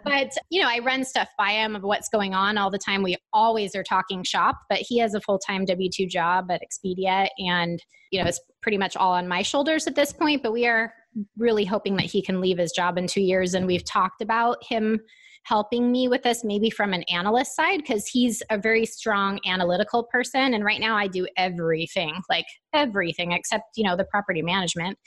But 0.04 0.32
you 0.50 0.60
know 0.60 0.68
i 0.68 0.80
run 0.80 1.04
stuff 1.04 1.28
by 1.38 1.50
him 1.50 1.74
of 1.76 1.82
what's 1.82 2.08
going 2.08 2.34
on 2.34 2.58
all 2.58 2.70
the 2.70 2.78
time. 2.78 3.02
We 3.02 3.16
always 3.32 3.74
are 3.74 3.82
talking 3.82 4.22
shop 4.22 4.56
but 4.68 4.78
he 4.78 4.98
has 4.98 5.14
a 5.14 5.20
full-time 5.20 5.66
w2 5.66 6.08
job 6.08 6.50
at 6.50 6.62
expedia 6.62 7.28
and 7.38 7.82
you 8.10 8.20
know 8.20 8.28
it's 8.28 8.40
pretty 8.62 8.78
much 8.78 8.96
all 8.96 9.12
on 9.12 9.28
my 9.28 9.42
shoulders 9.42 9.86
at 9.86 9.94
this 9.94 10.12
point 10.12 10.42
but 10.42 10.52
we 10.52 10.66
are 10.66 10.92
really 11.38 11.64
hoping 11.64 11.96
that 11.96 12.06
he 12.06 12.20
can 12.20 12.40
leave 12.40 12.58
his 12.58 12.72
job 12.72 12.98
in 12.98 13.06
two 13.06 13.20
years 13.20 13.54
and 13.54 13.66
we've 13.66 13.84
talked 13.84 14.20
about 14.20 14.62
him 14.64 15.00
helping 15.44 15.92
me 15.92 16.08
with 16.08 16.22
this 16.22 16.42
maybe 16.42 16.70
from 16.70 16.92
an 16.92 17.02
analyst 17.04 17.54
side 17.54 17.78
because 17.78 18.06
he's 18.06 18.42
a 18.50 18.58
very 18.58 18.84
strong 18.84 19.38
analytical 19.46 20.02
person 20.04 20.54
and 20.54 20.64
right 20.64 20.80
now 20.80 20.96
I 20.96 21.06
do 21.06 21.26
everything 21.36 22.20
like 22.28 22.46
everything 22.72 23.32
except 23.32 23.64
you 23.76 23.84
know 23.84 23.96
the 23.96 24.04
property 24.04 24.42
management 24.42 24.98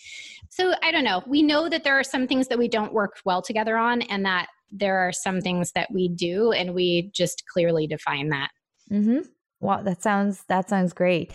so 0.50 0.74
I 0.82 0.92
don't 0.92 1.04
know 1.04 1.24
we 1.28 1.42
know 1.42 1.70
that 1.70 1.84
there 1.84 2.00
are 2.00 2.04
some 2.04 2.28
things 2.28 2.48
that 2.48 2.58
we 2.58 2.68
don't 2.68 2.94
work 2.94 3.18
well 3.26 3.42
together 3.42 3.78
on 3.78 4.02
and 4.04 4.26
that 4.26 4.48
there 4.72 5.00
are 5.00 5.12
some 5.12 5.42
things 5.42 5.72
that 5.74 5.90
we 5.92 6.08
do 6.10 6.52
and 6.52 6.74
we 6.74 7.10
just 7.14 7.44
clearly 7.52 7.88
define 7.88 8.30
that 8.30 8.50
mm-hmm. 8.92 9.20
Wow, 9.60 9.82
that 9.82 10.04
sounds 10.04 10.44
that 10.50 10.70
sounds 10.70 10.94
great. 10.94 11.34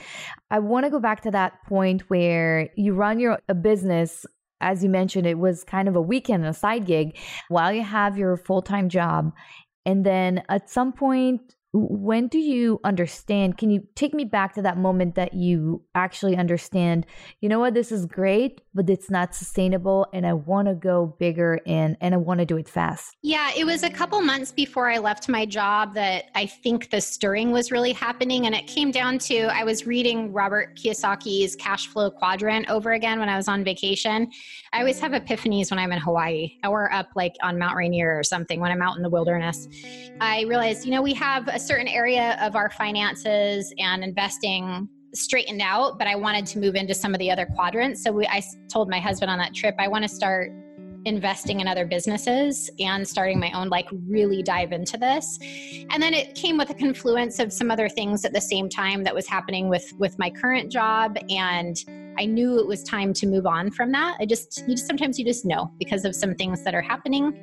I 0.48 0.60
want 0.60 0.84
to 0.84 0.90
go 0.90 1.00
back 1.00 1.22
to 1.22 1.30
that 1.32 1.54
point 1.66 2.02
where 2.08 2.70
you 2.76 2.94
run 2.94 3.18
your 3.18 3.40
a 3.48 3.54
business 3.54 4.24
as 4.62 4.82
you 4.82 4.88
mentioned, 4.88 5.26
it 5.26 5.38
was 5.38 5.64
kind 5.64 5.88
of 5.88 5.96
a 5.96 6.00
weekend, 6.00 6.46
a 6.46 6.54
side 6.54 6.86
gig 6.86 7.18
while 7.48 7.72
you 7.72 7.82
have 7.82 8.16
your 8.16 8.36
full 8.36 8.62
time 8.62 8.88
job. 8.88 9.32
And 9.84 10.06
then 10.06 10.42
at 10.48 10.70
some 10.70 10.92
point, 10.92 11.54
when 11.72 12.28
do 12.28 12.38
you 12.38 12.80
understand? 12.84 13.56
Can 13.56 13.70
you 13.70 13.86
take 13.94 14.12
me 14.12 14.24
back 14.24 14.54
to 14.54 14.62
that 14.62 14.76
moment 14.76 15.14
that 15.14 15.34
you 15.34 15.82
actually 15.94 16.36
understand 16.36 17.06
you 17.40 17.48
know 17.48 17.60
what? 17.60 17.74
This 17.74 17.90
is 17.90 18.06
great 18.06 18.60
but 18.74 18.88
it's 18.88 19.10
not 19.10 19.34
sustainable 19.34 20.06
and 20.12 20.26
i 20.26 20.32
want 20.32 20.68
to 20.68 20.74
go 20.74 21.14
bigger 21.18 21.60
and 21.66 21.96
and 22.00 22.14
i 22.14 22.16
want 22.16 22.40
to 22.40 22.46
do 22.46 22.56
it 22.56 22.68
fast 22.68 23.16
yeah 23.22 23.50
it 23.56 23.64
was 23.64 23.82
a 23.82 23.90
couple 23.90 24.20
months 24.20 24.52
before 24.52 24.90
i 24.90 24.98
left 24.98 25.28
my 25.28 25.44
job 25.44 25.94
that 25.94 26.24
i 26.34 26.46
think 26.46 26.90
the 26.90 27.00
stirring 27.00 27.50
was 27.50 27.70
really 27.70 27.92
happening 27.92 28.46
and 28.46 28.54
it 28.54 28.66
came 28.66 28.90
down 28.90 29.18
to 29.18 29.42
i 29.54 29.64
was 29.64 29.86
reading 29.86 30.32
robert 30.32 30.76
kiyosaki's 30.76 31.54
cash 31.56 31.86
flow 31.86 32.10
quadrant 32.10 32.68
over 32.70 32.92
again 32.92 33.18
when 33.18 33.28
i 33.28 33.36
was 33.36 33.48
on 33.48 33.64
vacation. 33.64 34.30
I 34.72 34.78
always 34.78 34.98
have 35.00 35.12
epiphanies 35.12 35.70
when 35.70 35.78
i'm 35.78 35.92
in 35.92 35.98
hawaii 35.98 36.52
or 36.64 36.92
up 36.92 37.08
like 37.14 37.34
on 37.42 37.58
mount 37.58 37.76
rainier 37.76 38.16
or 38.16 38.22
something 38.22 38.60
when 38.60 38.70
i'm 38.70 38.82
out 38.82 38.96
in 38.96 39.02
the 39.02 39.10
wilderness. 39.10 39.68
I 40.20 40.42
realized 40.42 40.84
you 40.84 40.90
know 40.90 41.02
we 41.02 41.14
have 41.14 41.48
a 41.48 41.58
certain 41.62 41.88
area 41.88 42.36
of 42.40 42.56
our 42.56 42.70
finances 42.70 43.72
and 43.78 44.04
investing 44.04 44.88
straightened 45.14 45.60
out, 45.62 45.98
but 45.98 46.08
I 46.08 46.16
wanted 46.16 46.46
to 46.46 46.58
move 46.58 46.74
into 46.74 46.94
some 46.94 47.14
of 47.14 47.18
the 47.18 47.30
other 47.30 47.46
quadrants. 47.46 48.02
So 48.02 48.12
we, 48.12 48.26
I 48.26 48.42
told 48.70 48.88
my 48.88 48.98
husband 48.98 49.30
on 49.30 49.38
that 49.38 49.54
trip, 49.54 49.74
I 49.78 49.88
want 49.88 50.02
to 50.04 50.08
start 50.08 50.52
investing 51.04 51.60
in 51.60 51.68
other 51.68 51.84
businesses 51.84 52.70
and 52.78 53.06
starting 53.06 53.38
my 53.38 53.50
own 53.52 53.68
like 53.68 53.88
really 54.06 54.42
dive 54.42 54.72
into 54.72 54.96
this 54.96 55.38
and 55.90 56.02
then 56.02 56.14
it 56.14 56.34
came 56.34 56.56
with 56.56 56.70
a 56.70 56.74
confluence 56.74 57.38
of 57.38 57.52
some 57.52 57.70
other 57.70 57.88
things 57.88 58.24
at 58.24 58.32
the 58.32 58.40
same 58.40 58.68
time 58.68 59.02
that 59.02 59.14
was 59.14 59.26
happening 59.26 59.68
with 59.68 59.92
with 59.98 60.18
my 60.18 60.30
current 60.30 60.70
job 60.70 61.16
and 61.28 61.84
I 62.18 62.26
knew 62.26 62.58
it 62.58 62.66
was 62.66 62.82
time 62.82 63.12
to 63.14 63.26
move 63.26 63.46
on 63.46 63.70
from 63.70 63.90
that. 63.92 64.16
I 64.20 64.26
just, 64.26 64.64
you 64.66 64.74
just 64.74 64.86
sometimes 64.86 65.18
you 65.18 65.24
just 65.24 65.44
know 65.44 65.72
because 65.78 66.04
of 66.04 66.14
some 66.14 66.34
things 66.34 66.62
that 66.64 66.74
are 66.74 66.82
happening. 66.82 67.42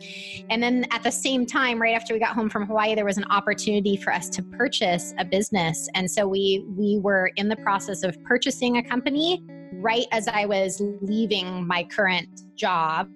And 0.50 0.62
then 0.62 0.86
at 0.92 1.04
the 1.04 1.12
same 1.12 1.46
time, 1.46 1.82
right 1.82 1.96
after 1.96 2.14
we 2.14 2.20
got 2.20 2.36
home 2.36 2.50
from 2.50 2.66
Hawaii, 2.66 2.96
there 2.96 3.06
was 3.06 3.18
an 3.18 3.26
opportunity 3.26 3.98
for 3.98 4.14
us 4.14 4.30
to 4.30 4.44
purchase 4.44 5.14
a 5.18 5.26
business. 5.26 5.90
And 5.96 6.10
so 6.10 6.28
we 6.28 6.66
we 6.76 7.00
were 7.00 7.32
in 7.36 7.50
the 7.50 7.56
process 7.58 8.04
of 8.04 8.22
purchasing 8.24 8.78
a 8.78 8.84
company 8.84 9.44
right 9.74 10.06
as 10.12 10.28
I 10.28 10.46
was 10.46 10.82
leaving 11.02 11.66
my 11.66 11.84
current 11.84 12.44
job. 12.56 13.10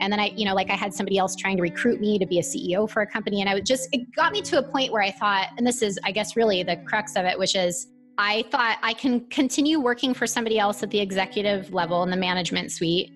And 0.00 0.12
then 0.12 0.18
I, 0.20 0.32
you 0.36 0.44
know, 0.44 0.54
like 0.54 0.70
I 0.70 0.76
had 0.76 0.92
somebody 0.94 1.18
else 1.18 1.36
trying 1.36 1.56
to 1.56 1.62
recruit 1.62 2.00
me 2.00 2.18
to 2.18 2.26
be 2.26 2.38
a 2.38 2.42
CEO 2.42 2.88
for 2.88 3.02
a 3.02 3.06
company. 3.06 3.40
And 3.40 3.50
I 3.50 3.54
was 3.54 3.64
just, 3.64 3.88
it 3.92 4.10
got 4.14 4.32
me 4.32 4.42
to 4.42 4.58
a 4.58 4.62
point 4.62 4.92
where 4.92 5.02
I 5.02 5.10
thought, 5.10 5.48
and 5.58 5.66
this 5.66 5.82
is, 5.82 5.98
I 6.04 6.12
guess, 6.12 6.36
really 6.36 6.62
the 6.62 6.76
crux 6.86 7.16
of 7.16 7.24
it, 7.24 7.38
which 7.38 7.54
is 7.54 7.88
I 8.18 8.44
thought 8.50 8.78
I 8.82 8.92
can 8.92 9.20
continue 9.28 9.80
working 9.80 10.12
for 10.12 10.26
somebody 10.26 10.58
else 10.58 10.82
at 10.82 10.90
the 10.90 11.00
executive 11.00 11.72
level 11.72 12.02
in 12.02 12.10
the 12.10 12.16
management 12.16 12.70
suite, 12.70 13.12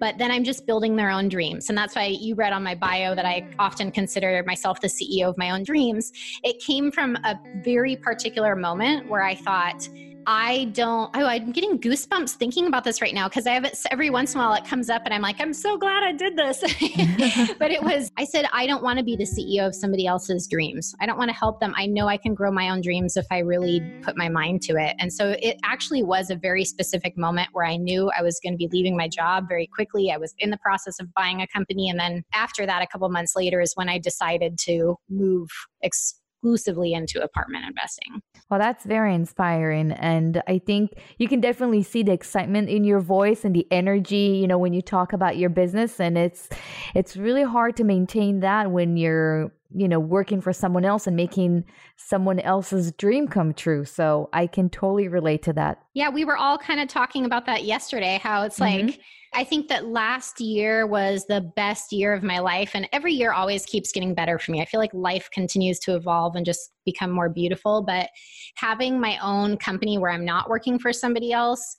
but 0.00 0.18
then 0.18 0.30
I'm 0.30 0.44
just 0.44 0.66
building 0.66 0.96
their 0.96 1.10
own 1.10 1.28
dreams. 1.28 1.68
And 1.68 1.78
that's 1.78 1.94
why 1.94 2.06
you 2.06 2.34
read 2.34 2.52
on 2.52 2.62
my 2.62 2.74
bio 2.74 3.14
that 3.14 3.24
I 3.24 3.48
often 3.58 3.90
consider 3.90 4.42
myself 4.46 4.80
the 4.80 4.88
CEO 4.88 5.28
of 5.28 5.38
my 5.38 5.50
own 5.50 5.62
dreams. 5.62 6.12
It 6.42 6.60
came 6.60 6.90
from 6.90 7.16
a 7.24 7.38
very 7.62 7.96
particular 7.96 8.56
moment 8.56 9.08
where 9.08 9.22
I 9.22 9.34
thought, 9.34 9.88
I 10.30 10.66
don't, 10.72 11.10
oh, 11.16 11.24
I'm 11.24 11.52
getting 11.52 11.78
goosebumps 11.78 12.32
thinking 12.32 12.66
about 12.66 12.84
this 12.84 13.00
right 13.00 13.14
now 13.14 13.30
because 13.30 13.46
I 13.46 13.52
have 13.52 13.64
it 13.64 13.78
every 13.90 14.10
once 14.10 14.34
in 14.34 14.40
a 14.40 14.44
while 14.44 14.52
it 14.52 14.64
comes 14.66 14.90
up 14.90 15.00
and 15.06 15.14
I'm 15.14 15.22
like, 15.22 15.40
I'm 15.40 15.54
so 15.54 15.78
glad 15.78 16.02
I 16.02 16.12
did 16.12 16.36
this. 16.36 16.60
but 17.58 17.70
it 17.70 17.82
was, 17.82 18.12
I 18.18 18.26
said, 18.26 18.44
I 18.52 18.66
don't 18.66 18.82
want 18.82 18.98
to 18.98 19.04
be 19.06 19.16
the 19.16 19.24
CEO 19.24 19.66
of 19.66 19.74
somebody 19.74 20.06
else's 20.06 20.46
dreams. 20.46 20.94
I 21.00 21.06
don't 21.06 21.16
want 21.16 21.30
to 21.30 21.34
help 21.34 21.60
them. 21.60 21.72
I 21.78 21.86
know 21.86 22.08
I 22.08 22.18
can 22.18 22.34
grow 22.34 22.52
my 22.52 22.68
own 22.68 22.82
dreams 22.82 23.16
if 23.16 23.24
I 23.30 23.38
really 23.38 23.80
put 24.02 24.18
my 24.18 24.28
mind 24.28 24.60
to 24.64 24.74
it. 24.74 24.96
And 24.98 25.10
so 25.10 25.34
it 25.40 25.56
actually 25.64 26.02
was 26.02 26.28
a 26.28 26.36
very 26.36 26.66
specific 26.66 27.16
moment 27.16 27.48
where 27.52 27.64
I 27.64 27.78
knew 27.78 28.10
I 28.14 28.20
was 28.20 28.38
going 28.42 28.52
to 28.52 28.58
be 28.58 28.68
leaving 28.70 28.98
my 28.98 29.08
job 29.08 29.48
very 29.48 29.66
quickly. 29.66 30.12
I 30.12 30.18
was 30.18 30.34
in 30.40 30.50
the 30.50 30.58
process 30.58 31.00
of 31.00 31.10
buying 31.14 31.40
a 31.40 31.46
company. 31.46 31.88
And 31.88 31.98
then 31.98 32.22
after 32.34 32.66
that, 32.66 32.82
a 32.82 32.86
couple 32.86 33.08
months 33.08 33.34
later 33.34 33.62
is 33.62 33.72
when 33.76 33.88
I 33.88 33.98
decided 33.98 34.58
to 34.66 34.96
move 35.08 35.48
ex- 35.82 36.20
exclusively 36.38 36.92
into 36.92 37.22
apartment 37.22 37.64
investing. 37.66 38.22
Well, 38.50 38.60
that's 38.60 38.84
very 38.84 39.14
inspiring. 39.14 39.92
And 39.92 40.42
I 40.46 40.58
think 40.58 40.92
you 41.18 41.28
can 41.28 41.40
definitely 41.40 41.82
see 41.82 42.02
the 42.02 42.12
excitement 42.12 42.68
in 42.68 42.84
your 42.84 43.00
voice 43.00 43.44
and 43.44 43.54
the 43.54 43.66
energy, 43.70 44.38
you 44.40 44.46
know, 44.46 44.58
when 44.58 44.72
you 44.72 44.82
talk 44.82 45.12
about 45.12 45.36
your 45.36 45.50
business. 45.50 46.00
And 46.00 46.16
it's 46.16 46.48
it's 46.94 47.16
really 47.16 47.42
hard 47.42 47.76
to 47.76 47.84
maintain 47.84 48.40
that 48.40 48.70
when 48.70 48.96
you're 48.96 49.52
you 49.74 49.88
know 49.88 50.00
working 50.00 50.40
for 50.40 50.52
someone 50.52 50.84
else 50.84 51.06
and 51.06 51.16
making 51.16 51.64
someone 51.96 52.40
else's 52.40 52.92
dream 52.92 53.28
come 53.28 53.52
true 53.52 53.84
so 53.84 54.28
i 54.32 54.46
can 54.46 54.70
totally 54.70 55.08
relate 55.08 55.42
to 55.42 55.52
that 55.52 55.78
yeah 55.94 56.08
we 56.08 56.24
were 56.24 56.36
all 56.36 56.56
kind 56.56 56.80
of 56.80 56.88
talking 56.88 57.24
about 57.24 57.46
that 57.46 57.64
yesterday 57.64 58.18
how 58.22 58.42
it's 58.42 58.58
mm-hmm. 58.58 58.86
like 58.86 59.00
I 59.34 59.44
think 59.44 59.68
that 59.68 59.86
last 59.86 60.40
year 60.40 60.86
was 60.86 61.26
the 61.26 61.42
best 61.54 61.92
year 61.92 62.12
of 62.14 62.22
my 62.22 62.38
life, 62.38 62.70
and 62.74 62.88
every 62.92 63.12
year 63.12 63.32
always 63.32 63.66
keeps 63.66 63.92
getting 63.92 64.14
better 64.14 64.38
for 64.38 64.52
me. 64.52 64.62
I 64.62 64.64
feel 64.64 64.80
like 64.80 64.94
life 64.94 65.28
continues 65.32 65.78
to 65.80 65.94
evolve 65.94 66.34
and 66.34 66.46
just 66.46 66.72
become 66.86 67.10
more 67.10 67.28
beautiful. 67.28 67.82
But 67.82 68.08
having 68.56 68.98
my 68.98 69.18
own 69.22 69.58
company 69.58 69.98
where 69.98 70.10
I'm 70.10 70.24
not 70.24 70.48
working 70.48 70.78
for 70.78 70.92
somebody 70.92 71.32
else, 71.32 71.76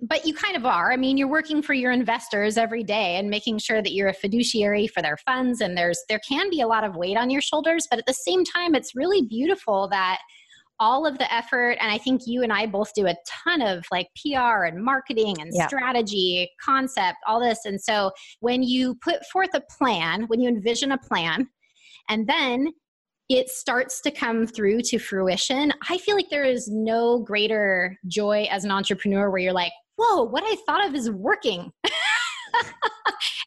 but 0.00 0.26
you 0.26 0.34
kind 0.34 0.56
of 0.56 0.66
are. 0.66 0.92
I 0.92 0.96
mean, 0.96 1.16
you're 1.16 1.28
working 1.28 1.62
for 1.62 1.72
your 1.72 1.90
investors 1.90 2.58
every 2.58 2.84
day 2.84 3.16
and 3.16 3.30
making 3.30 3.58
sure 3.58 3.82
that 3.82 3.92
you're 3.92 4.08
a 4.08 4.14
fiduciary 4.14 4.86
for 4.86 5.02
their 5.02 5.16
funds, 5.16 5.60
and 5.60 5.76
there's 5.76 6.02
there 6.08 6.20
can 6.28 6.50
be 6.50 6.60
a 6.60 6.66
lot 6.66 6.84
of 6.84 6.96
weight 6.96 7.16
on 7.16 7.30
your 7.30 7.40
shoulders, 7.40 7.86
but 7.90 7.98
at 7.98 8.06
the 8.06 8.14
same 8.14 8.44
time, 8.44 8.74
it's 8.74 8.94
really 8.94 9.22
beautiful 9.22 9.88
that 9.88 10.18
all 10.78 11.06
of 11.06 11.16
the 11.18 11.32
effort 11.32 11.76
and 11.80 11.90
i 11.90 11.96
think 11.96 12.22
you 12.26 12.42
and 12.42 12.52
i 12.52 12.66
both 12.66 12.92
do 12.94 13.06
a 13.06 13.14
ton 13.26 13.62
of 13.62 13.84
like 13.90 14.08
pr 14.20 14.64
and 14.64 14.82
marketing 14.82 15.34
and 15.40 15.50
yeah. 15.54 15.66
strategy 15.66 16.50
concept 16.62 17.16
all 17.26 17.40
this 17.40 17.64
and 17.64 17.80
so 17.80 18.10
when 18.40 18.62
you 18.62 18.94
put 18.96 19.24
forth 19.32 19.48
a 19.54 19.62
plan 19.78 20.24
when 20.24 20.40
you 20.40 20.48
envision 20.48 20.92
a 20.92 20.98
plan 20.98 21.48
and 22.08 22.26
then 22.26 22.70
it 23.28 23.48
starts 23.48 24.00
to 24.02 24.10
come 24.10 24.46
through 24.46 24.80
to 24.82 24.98
fruition 24.98 25.72
i 25.88 25.96
feel 25.96 26.14
like 26.14 26.28
there 26.30 26.44
is 26.44 26.68
no 26.70 27.20
greater 27.20 27.96
joy 28.06 28.46
as 28.50 28.64
an 28.64 28.70
entrepreneur 28.70 29.30
where 29.30 29.40
you're 29.40 29.52
like 29.52 29.72
whoa, 29.96 30.24
what 30.24 30.44
I 30.44 30.56
thought 30.66 30.86
of 30.86 30.94
is 30.94 31.10
working. 31.10 31.72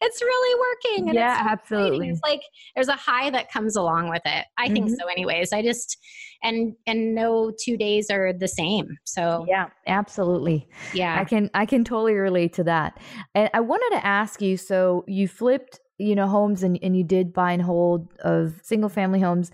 it's 0.02 0.22
really 0.22 0.60
working. 0.60 1.14
yeah, 1.14 1.40
it's 1.40 1.50
absolutely. 1.50 2.10
It's 2.10 2.22
like 2.24 2.42
there's 2.76 2.88
a 2.88 2.96
high 2.96 3.30
that 3.30 3.52
comes 3.52 3.76
along 3.76 4.10
with 4.10 4.22
it. 4.26 4.46
I 4.58 4.66
mm-hmm. 4.66 4.74
think 4.74 4.90
so, 4.90 5.08
anyways. 5.08 5.54
I 5.54 5.62
just 5.62 5.98
and 6.44 6.74
and 6.88 7.16
no 7.16 7.52
two 7.64 7.78
days 7.78 8.10
are 8.10 8.34
the 8.34 8.48
same. 8.48 8.98
So 9.04 9.46
yeah, 9.48 9.68
absolutely. 9.88 10.68
Yeah, 10.94 11.20
I 11.20 11.26
can 11.26 11.50
I 11.54 11.66
can 11.66 11.84
totally 11.84 12.14
relate 12.14 12.54
to 12.54 12.64
that. 12.66 13.00
And 13.36 13.50
I 13.54 13.60
wanted 13.60 13.98
to 13.98 14.06
ask 14.06 14.42
you. 14.42 14.58
So 14.58 15.04
you 15.08 15.28
flipped, 15.28 15.80
you 15.98 16.16
know, 16.16 16.28
homes 16.28 16.64
and 16.64 16.80
and 16.82 16.96
you 16.96 17.04
did 17.04 17.34
buy 17.34 17.52
and 17.52 17.62
hold 17.62 18.08
of 18.24 18.60
single 18.64 18.90
family 18.90 19.20
homes. 19.20 19.52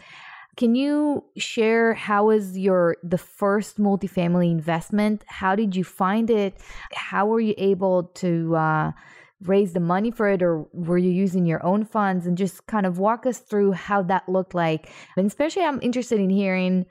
Can 0.57 0.75
you 0.75 1.23
share 1.37 1.93
how 1.93 2.27
was 2.27 2.57
your 2.57 2.95
the 3.03 3.17
first 3.17 3.77
multifamily 3.77 4.49
investment? 4.49 5.23
How 5.27 5.55
did 5.55 5.75
you 5.75 5.83
find 5.83 6.29
it? 6.29 6.61
How 6.93 7.25
were 7.25 7.41
you 7.41 7.53
able 7.57 8.03
to 8.15 8.55
uh, 8.55 8.91
raise 9.41 9.73
the 9.73 9.81
money 9.81 10.11
for 10.11 10.29
it, 10.29 10.41
or 10.41 10.65
were 10.71 10.97
you 10.97 11.11
using 11.11 11.45
your 11.45 11.65
own 11.65 11.83
funds? 11.83 12.25
And 12.25 12.37
just 12.37 12.67
kind 12.67 12.85
of 12.85 12.99
walk 12.99 13.25
us 13.25 13.39
through 13.39 13.73
how 13.73 14.01
that 14.03 14.29
looked 14.29 14.55
like. 14.55 14.89
And 15.17 15.27
especially, 15.27 15.63
I'm 15.63 15.81
interested 15.81 16.19
in 16.19 16.29
hearing 16.29 16.85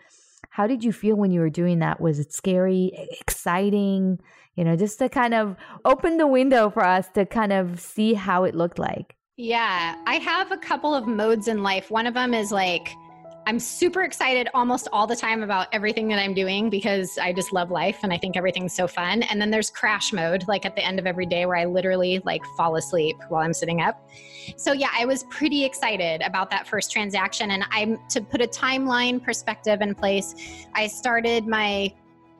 how 0.50 0.66
did 0.66 0.84
you 0.84 0.92
feel 0.92 1.16
when 1.16 1.32
you 1.32 1.40
were 1.40 1.50
doing 1.50 1.78
that? 1.78 2.00
Was 2.00 2.18
it 2.18 2.32
scary, 2.32 2.92
exciting? 3.20 4.20
You 4.56 4.64
know, 4.64 4.76
just 4.76 4.98
to 4.98 5.08
kind 5.08 5.34
of 5.34 5.56
open 5.84 6.18
the 6.18 6.26
window 6.26 6.70
for 6.70 6.84
us 6.84 7.08
to 7.14 7.26
kind 7.26 7.52
of 7.52 7.80
see 7.80 8.14
how 8.14 8.44
it 8.44 8.54
looked 8.54 8.78
like. 8.78 9.16
Yeah, 9.36 9.96
I 10.06 10.16
have 10.16 10.52
a 10.52 10.56
couple 10.56 10.94
of 10.94 11.08
modes 11.08 11.48
in 11.48 11.64
life. 11.64 11.90
One 11.90 12.06
of 12.06 12.14
them 12.14 12.34
is 12.34 12.52
like 12.52 12.94
I'm 13.46 13.58
super 13.58 14.02
excited 14.02 14.48
almost 14.54 14.88
all 14.90 15.06
the 15.06 15.16
time 15.16 15.42
about 15.42 15.68
everything 15.70 16.08
that 16.08 16.18
I'm 16.18 16.32
doing 16.32 16.70
because 16.70 17.18
I 17.18 17.34
just 17.34 17.52
love 17.52 17.70
life 17.70 17.98
and 18.02 18.10
I 18.10 18.16
think 18.16 18.38
everything's 18.38 18.72
so 18.72 18.86
fun. 18.86 19.22
And 19.24 19.38
then 19.38 19.50
there's 19.50 19.68
crash 19.68 20.14
mode, 20.14 20.48
like 20.48 20.64
at 20.64 20.74
the 20.76 20.82
end 20.82 20.98
of 20.98 21.06
every 21.06 21.26
day 21.26 21.44
where 21.44 21.56
I 21.56 21.66
literally 21.66 22.22
like 22.24 22.42
fall 22.56 22.76
asleep 22.76 23.16
while 23.28 23.42
I'm 23.42 23.52
sitting 23.52 23.82
up. 23.82 24.08
So 24.56 24.72
yeah, 24.72 24.88
I 24.98 25.04
was 25.04 25.24
pretty 25.24 25.62
excited 25.62 26.22
about 26.22 26.48
that 26.50 26.66
first 26.66 26.90
transaction. 26.90 27.50
And 27.50 27.64
I'm 27.70 27.98
to 28.08 28.22
put 28.22 28.40
a 28.40 28.46
timeline 28.46 29.22
perspective 29.22 29.82
in 29.82 29.94
place, 29.94 30.34
I 30.74 30.86
started 30.86 31.46
my 31.46 31.92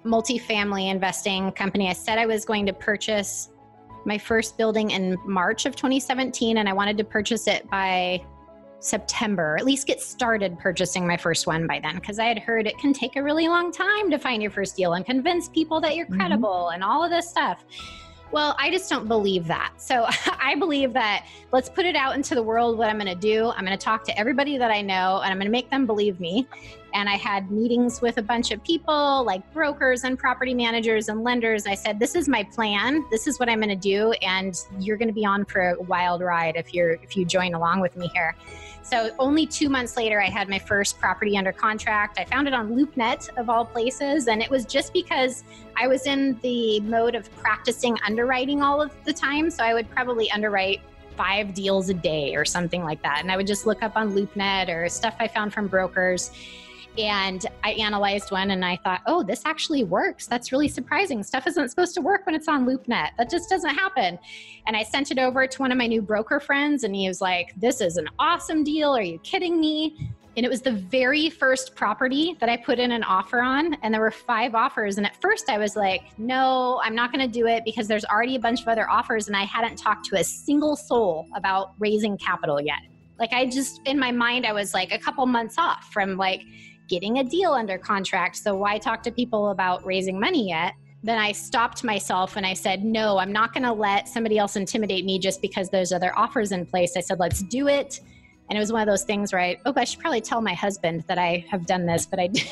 multifamily 0.07 0.91
investing 0.91 1.53
company. 1.53 1.91
I 1.91 1.93
said 1.93 2.17
I 2.17 2.25
was 2.25 2.47
going 2.47 2.65
to 2.65 2.73
purchase 2.73 3.51
my 4.07 4.17
first 4.17 4.57
building 4.57 4.91
in 4.91 5.19
March 5.27 5.67
of 5.67 5.77
2017 5.77 6.59
and 6.59 6.69
I 6.69 6.73
wanted 6.73 6.97
to 6.99 7.05
purchase 7.05 7.47
it 7.47 7.69
by 7.71 8.25
September, 8.85 9.57
at 9.59 9.65
least 9.65 9.87
get 9.87 10.01
started 10.01 10.59
purchasing 10.59 11.07
my 11.07 11.17
first 11.17 11.47
one 11.47 11.67
by 11.67 11.81
then, 11.81 11.97
because 11.97 12.19
I 12.19 12.27
had 12.27 12.39
heard 12.39 12.67
it 12.67 12.79
can 12.79 12.93
take 12.93 13.17
a 13.17 13.23
really 13.23 13.49
long 13.49 13.73
time 13.73 14.11
to 14.11 14.19
find 14.19 14.43
your 14.43 14.51
first 14.51 14.77
deal 14.77 14.95
and 14.95 15.05
convince 15.05 15.49
people 15.49 15.81
that 15.81 15.97
you're 15.97 16.07
mm-hmm. 16.07 16.21
credible 16.21 16.67
mm-hmm. 16.67 16.75
and 16.75 16.85
all 16.85 17.03
of 17.03 17.11
this 17.11 17.29
stuff. 17.29 17.65
Well, 18.35 18.57
I 18.59 18.69
just 18.71 18.91
don't 18.91 19.07
believe 19.07 19.47
that. 19.47 19.73
So 19.85 20.07
I 20.09 20.55
believe 20.55 20.93
that 20.95 21.27
let's 21.53 21.69
put 21.69 21.85
it 21.85 21.95
out 21.95 22.17
into 22.17 22.35
the 22.35 22.43
world 22.43 22.79
what 22.79 22.89
I'm 22.89 22.99
going 22.99 23.07
to 23.07 23.15
do. 23.15 23.51
I'm 23.51 23.65
going 23.65 23.77
to 23.79 23.85
talk 23.85 24.03
to 24.05 24.19
everybody 24.19 24.57
that 24.57 24.71
I 24.71 24.81
know 24.81 25.21
and 25.23 25.31
I'm 25.31 25.37
going 25.37 25.47
to 25.47 25.53
make 25.53 25.71
them 25.71 25.85
believe 25.87 26.19
me. 26.21 26.49
And 26.95 27.09
I 27.09 27.17
had 27.17 27.51
meetings 27.51 28.01
with 28.01 28.19
a 28.19 28.23
bunch 28.23 28.51
of 28.51 28.63
people 28.63 29.25
like 29.25 29.53
brokers 29.53 30.05
and 30.05 30.19
property 30.19 30.55
managers 30.55 31.09
and 31.09 31.23
lenders. 31.23 31.67
I 31.67 31.75
said, 31.75 31.99
"This 31.99 32.15
is 32.15 32.29
my 32.29 32.45
plan. 32.45 33.05
This 33.11 33.27
is 33.27 33.39
what 33.39 33.49
I'm 33.49 33.59
going 33.59 33.69
to 33.69 33.77
do 33.77 34.13
and 34.23 34.57
you're 34.79 34.97
going 34.97 35.09
to 35.09 35.15
be 35.15 35.27
on 35.27 35.45
for 35.45 35.71
a 35.71 35.83
wild 35.83 36.23
ride 36.23 36.57
if 36.57 36.73
you're 36.73 36.93
if 36.93 37.17
you 37.17 37.25
join 37.25 37.55
along 37.55 37.81
with 37.81 37.97
me 37.97 38.09
here." 38.15 38.35
So 38.85 39.11
only 39.19 39.47
two 39.47 39.71
months 39.71 39.97
later, 39.97 40.21
I 40.21 40.29
had 40.29 40.51
my 40.51 40.59
first 40.59 41.01
property 41.01 41.39
under 41.39 41.53
contract. 41.53 42.19
I 42.19 42.27
found 42.27 42.47
it 42.47 42.53
on 42.53 42.75
LoopNet 42.77 43.31
of 43.39 43.49
all 43.49 43.65
places. 43.65 44.29
And 44.29 44.43
it 44.43 44.51
was 44.51 44.67
just 44.67 44.93
because 44.93 45.43
I 45.75 45.89
was 45.89 46.07
in 46.07 46.39
the 46.43 46.81
mode 46.81 47.15
of 47.15 47.35
practicing 47.37 47.97
underwriting 48.07 48.63
all 48.63 48.83
of 48.83 48.93
the 49.05 49.13
time. 49.13 49.51
So 49.51 49.65
I 49.65 49.73
would 49.73 49.91
probably 49.91 50.31
underwrite 50.31 50.83
five 51.17 51.55
deals 51.55 51.89
a 51.89 51.95
day 51.95 52.35
or 52.35 52.45
something 52.45 52.85
like 52.85 53.03
that. 53.03 53.21
And 53.23 53.33
I 53.33 53.39
would 53.39 53.47
just 53.47 53.67
look 53.67 53.83
up 53.83 53.97
on 53.97 54.13
LoopNet 54.13 54.69
or 54.69 54.87
stuff 54.91 55.17
I 55.19 55.29
found 55.29 55.55
from 55.55 55.67
brokers. 55.67 56.31
And 56.97 57.45
I 57.65 57.73
analyzed 57.73 58.31
one 58.31 58.53
and 58.53 58.65
I 58.65 58.77
thought, 58.77 59.01
oh, 59.07 59.23
this 59.23 59.43
actually 59.45 59.83
works. 59.83 60.27
That's 60.27 60.53
really 60.53 60.69
surprising. 60.69 61.23
Stuff 61.23 61.47
isn't 61.49 61.69
supposed 61.69 61.95
to 61.95 62.01
work 62.01 62.25
when 62.25 62.35
it's 62.35 62.47
on 62.47 62.67
LoopNet. 62.67 63.11
That 63.19 63.29
just 63.31 63.51
doesn't 63.51 63.75
happen. 63.75 64.19
And 64.67 64.77
I 64.77 64.85
sent 64.85 65.11
it 65.11 65.19
over 65.19 65.47
to 65.47 65.59
one 65.59 65.73
of 65.73 65.79
my 65.79 65.89
new 65.89 66.03
broker 66.03 66.39
friends 66.39 66.85
and 66.85 66.95
he 66.95 67.09
was 67.09 67.21
like, 67.21 67.53
this 67.57 67.81
is 67.81 67.97
an 67.97 68.09
awesome 68.19 68.63
deal. 68.63 68.97
Are 68.97 69.03
you 69.03 69.19
kidding 69.21 69.59
me? 69.59 70.13
And 70.37 70.45
it 70.45 70.49
was 70.49 70.63
the 70.63 70.73
very 70.73 71.31
first 71.31 71.77
property 71.77 72.37
that 72.41 72.49
I 72.49 72.57
put 72.57 72.79
in 72.79 72.91
an 72.91 73.05
offer 73.05 73.41
on. 73.41 73.75
And 73.83 73.93
there 73.93 74.01
were 74.01 74.11
five 74.11 74.55
offers. 74.55 74.97
And 74.97 75.07
at 75.07 75.21
first 75.21 75.49
I 75.49 75.59
was 75.59 75.77
like, 75.77 76.03
no, 76.19 76.81
I'm 76.83 76.95
not 76.95 77.13
going 77.13 77.25
to 77.25 77.33
do 77.33 77.47
it 77.47 77.65
because 77.65 77.87
there's 77.87 78.05
already 78.05 78.37
a 78.37 78.41
bunch 78.41 78.63
of 78.63 78.69
other 78.69 78.89
offers. 78.89 79.27
And 79.29 79.37
I 79.37 79.45
hadn't 79.45 79.77
talked 79.77 80.07
to 80.07 80.17
a 80.17 80.25
single 80.25 80.77
soul 80.77 81.29
about 81.37 81.75
raising 81.79 82.19
capital 82.19 82.61
yet. 82.61 82.81
Like 83.19 83.33
I 83.33 83.47
just, 83.47 83.81
in 83.85 83.97
my 83.99 84.11
mind, 84.11 84.45
I 84.45 84.53
was 84.53 84.75
like 84.75 84.91
a 84.91 84.99
couple 84.99 85.25
months 85.27 85.57
off 85.57 85.89
from 85.93 86.17
like, 86.17 86.43
getting 86.89 87.19
a 87.19 87.25
deal 87.25 87.53
under 87.53 87.79
contract. 87.79 88.37
So 88.37 88.55
why 88.55 88.79
talk 88.79 89.03
to 89.05 89.11
people 89.11 89.51
about 89.51 89.85
raising 89.85 90.19
money 90.19 90.49
yet? 90.49 90.75
Then 91.03 91.19
I 91.19 91.33
stopped 91.33 91.85
myself 91.85 92.37
and 92.37 92.47
I 92.47 92.55
said, 92.55 92.85
no, 92.85 93.19
I'm 93.19 93.33
not 93.33 93.53
going 93.53 93.65
to 93.65 93.73
let 93.73 94.09
somebody 94.09 94.39
else 94.39 94.57
intimidate 94.57 95.05
me 95.05 95.19
just 95.19 95.43
because 95.43 95.69
there's 95.69 95.93
other 95.93 96.17
offers 96.19 96.51
in 96.51 96.65
place. 96.65 96.97
I 96.97 97.01
said, 97.01 97.21
let's 97.21 97.43
do 97.43 97.69
it. 97.69 98.01
And 98.49 98.57
it 98.57 98.61
was 98.61 98.73
one 98.73 98.83
of 98.83 98.89
those 98.89 99.05
things 99.05 99.33
where 99.33 99.41
I, 99.41 99.57
oh, 99.65 99.73
I 99.75 99.85
should 99.85 100.01
probably 100.01 100.21
tell 100.21 100.41
my 100.43 100.53
husband 100.53 101.05
that 101.09 101.19
I 101.19 101.45
have 101.51 101.67
done 101.67 101.87
this, 101.87 102.05
but 102.05 102.21
I 102.21 102.27
did. 102.27 102.45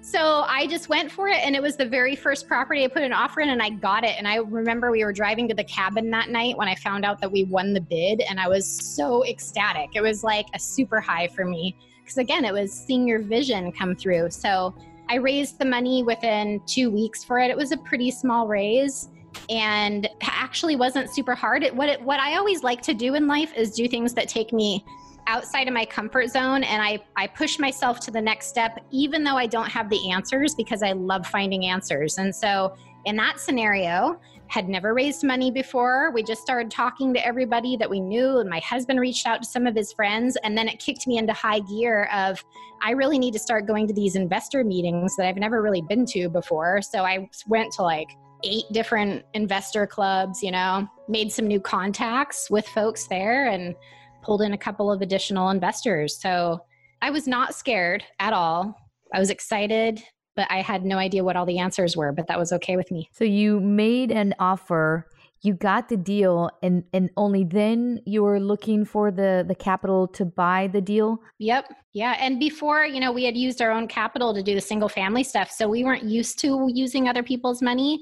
so 0.04 0.44
I 0.46 0.66
just 0.68 0.88
went 0.88 1.10
for 1.10 1.28
it. 1.28 1.38
And 1.42 1.56
it 1.56 1.62
was 1.62 1.76
the 1.76 1.86
very 1.86 2.14
first 2.14 2.46
property 2.46 2.84
I 2.84 2.88
put 2.88 3.02
an 3.02 3.12
offer 3.12 3.40
in 3.40 3.48
and 3.48 3.62
I 3.62 3.70
got 3.70 4.04
it. 4.04 4.14
And 4.18 4.28
I 4.28 4.36
remember 4.36 4.90
we 4.90 5.04
were 5.04 5.12
driving 5.12 5.48
to 5.48 5.54
the 5.54 5.64
cabin 5.64 6.10
that 6.10 6.28
night 6.28 6.56
when 6.56 6.68
I 6.68 6.74
found 6.74 7.04
out 7.04 7.20
that 7.20 7.32
we 7.32 7.44
won 7.44 7.72
the 7.72 7.80
bid. 7.80 8.20
And 8.22 8.38
I 8.38 8.48
was 8.48 8.66
so 8.66 9.24
ecstatic. 9.24 9.90
It 9.94 10.02
was 10.02 10.22
like 10.22 10.46
a 10.54 10.58
super 10.58 11.00
high 11.00 11.28
for 11.28 11.44
me 11.44 11.74
because 12.06 12.18
again, 12.18 12.44
it 12.44 12.52
was 12.52 12.72
seeing 12.72 13.06
your 13.08 13.18
vision 13.18 13.72
come 13.72 13.96
through. 13.96 14.30
So 14.30 14.72
I 15.08 15.16
raised 15.16 15.58
the 15.58 15.64
money 15.64 16.04
within 16.04 16.60
two 16.64 16.88
weeks 16.88 17.24
for 17.24 17.40
it. 17.40 17.50
It 17.50 17.56
was 17.56 17.72
a 17.72 17.76
pretty 17.78 18.12
small 18.12 18.46
raise 18.46 19.08
and 19.50 20.08
actually 20.22 20.76
wasn't 20.76 21.10
super 21.10 21.34
hard. 21.34 21.64
It, 21.64 21.74
what 21.74 21.88
it, 21.88 22.00
what 22.00 22.20
I 22.20 22.36
always 22.36 22.62
like 22.62 22.80
to 22.82 22.94
do 22.94 23.14
in 23.14 23.26
life 23.26 23.52
is 23.56 23.72
do 23.72 23.88
things 23.88 24.14
that 24.14 24.28
take 24.28 24.52
me 24.52 24.84
outside 25.26 25.66
of 25.66 25.74
my 25.74 25.84
comfort 25.84 26.28
zone 26.28 26.62
and 26.62 26.80
I, 26.80 27.02
I 27.16 27.26
push 27.26 27.58
myself 27.58 27.98
to 28.00 28.12
the 28.12 28.20
next 28.20 28.46
step 28.46 28.78
even 28.92 29.24
though 29.24 29.36
I 29.36 29.46
don't 29.46 29.68
have 29.68 29.90
the 29.90 30.12
answers 30.12 30.54
because 30.54 30.84
I 30.84 30.92
love 30.92 31.26
finding 31.26 31.66
answers. 31.66 32.18
And 32.18 32.32
so 32.32 32.76
in 33.06 33.16
that 33.16 33.40
scenario, 33.40 34.20
had 34.48 34.68
never 34.68 34.94
raised 34.94 35.24
money 35.24 35.50
before. 35.50 36.10
We 36.12 36.22
just 36.22 36.42
started 36.42 36.70
talking 36.70 37.12
to 37.14 37.26
everybody 37.26 37.76
that 37.76 37.88
we 37.88 38.00
knew, 38.00 38.38
and 38.38 38.48
my 38.50 38.60
husband 38.60 39.00
reached 39.00 39.26
out 39.26 39.42
to 39.42 39.48
some 39.48 39.66
of 39.66 39.74
his 39.74 39.92
friends. 39.92 40.36
And 40.44 40.56
then 40.56 40.68
it 40.68 40.78
kicked 40.78 41.06
me 41.06 41.18
into 41.18 41.32
high 41.32 41.60
gear 41.60 42.08
of 42.12 42.44
I 42.82 42.90
really 42.90 43.18
need 43.18 43.32
to 43.32 43.38
start 43.38 43.66
going 43.66 43.86
to 43.88 43.94
these 43.94 44.16
investor 44.16 44.62
meetings 44.62 45.16
that 45.16 45.26
I've 45.26 45.36
never 45.36 45.62
really 45.62 45.82
been 45.82 46.04
to 46.06 46.28
before. 46.28 46.82
So 46.82 47.04
I 47.04 47.28
went 47.48 47.72
to 47.74 47.82
like 47.82 48.08
eight 48.44 48.64
different 48.72 49.24
investor 49.34 49.86
clubs, 49.86 50.42
you 50.42 50.50
know, 50.50 50.86
made 51.08 51.32
some 51.32 51.46
new 51.46 51.60
contacts 51.60 52.50
with 52.50 52.66
folks 52.68 53.06
there 53.06 53.48
and 53.48 53.74
pulled 54.22 54.42
in 54.42 54.52
a 54.52 54.58
couple 54.58 54.92
of 54.92 55.00
additional 55.00 55.50
investors. 55.50 56.20
So 56.20 56.60
I 57.02 57.10
was 57.10 57.26
not 57.26 57.54
scared 57.54 58.04
at 58.20 58.32
all. 58.32 58.76
I 59.14 59.18
was 59.18 59.30
excited 59.30 60.02
but 60.36 60.46
I 60.50 60.60
had 60.60 60.84
no 60.84 60.98
idea 60.98 61.24
what 61.24 61.34
all 61.34 61.46
the 61.46 61.58
answers 61.58 61.96
were, 61.96 62.12
but 62.12 62.28
that 62.28 62.38
was 62.38 62.52
okay 62.52 62.76
with 62.76 62.90
me. 62.90 63.08
So 63.12 63.24
you 63.24 63.58
made 63.58 64.12
an 64.12 64.34
offer, 64.38 65.08
you 65.42 65.54
got 65.54 65.88
the 65.88 65.96
deal 65.96 66.50
and 66.62 66.84
and 66.92 67.10
only 67.16 67.44
then 67.44 68.00
you 68.04 68.22
were 68.22 68.38
looking 68.38 68.84
for 68.84 69.10
the 69.10 69.44
the 69.46 69.54
capital 69.54 70.06
to 70.08 70.24
buy 70.24 70.68
the 70.72 70.80
deal? 70.80 71.20
Yep. 71.38 71.72
Yeah, 71.94 72.16
and 72.20 72.38
before, 72.38 72.84
you 72.84 73.00
know, 73.00 73.12
we 73.12 73.24
had 73.24 73.36
used 73.36 73.62
our 73.62 73.70
own 73.70 73.88
capital 73.88 74.34
to 74.34 74.42
do 74.42 74.54
the 74.54 74.60
single 74.60 74.88
family 74.88 75.24
stuff, 75.24 75.50
so 75.50 75.68
we 75.68 75.82
weren't 75.82 76.04
used 76.04 76.38
to 76.40 76.68
using 76.72 77.08
other 77.08 77.22
people's 77.22 77.62
money. 77.62 78.00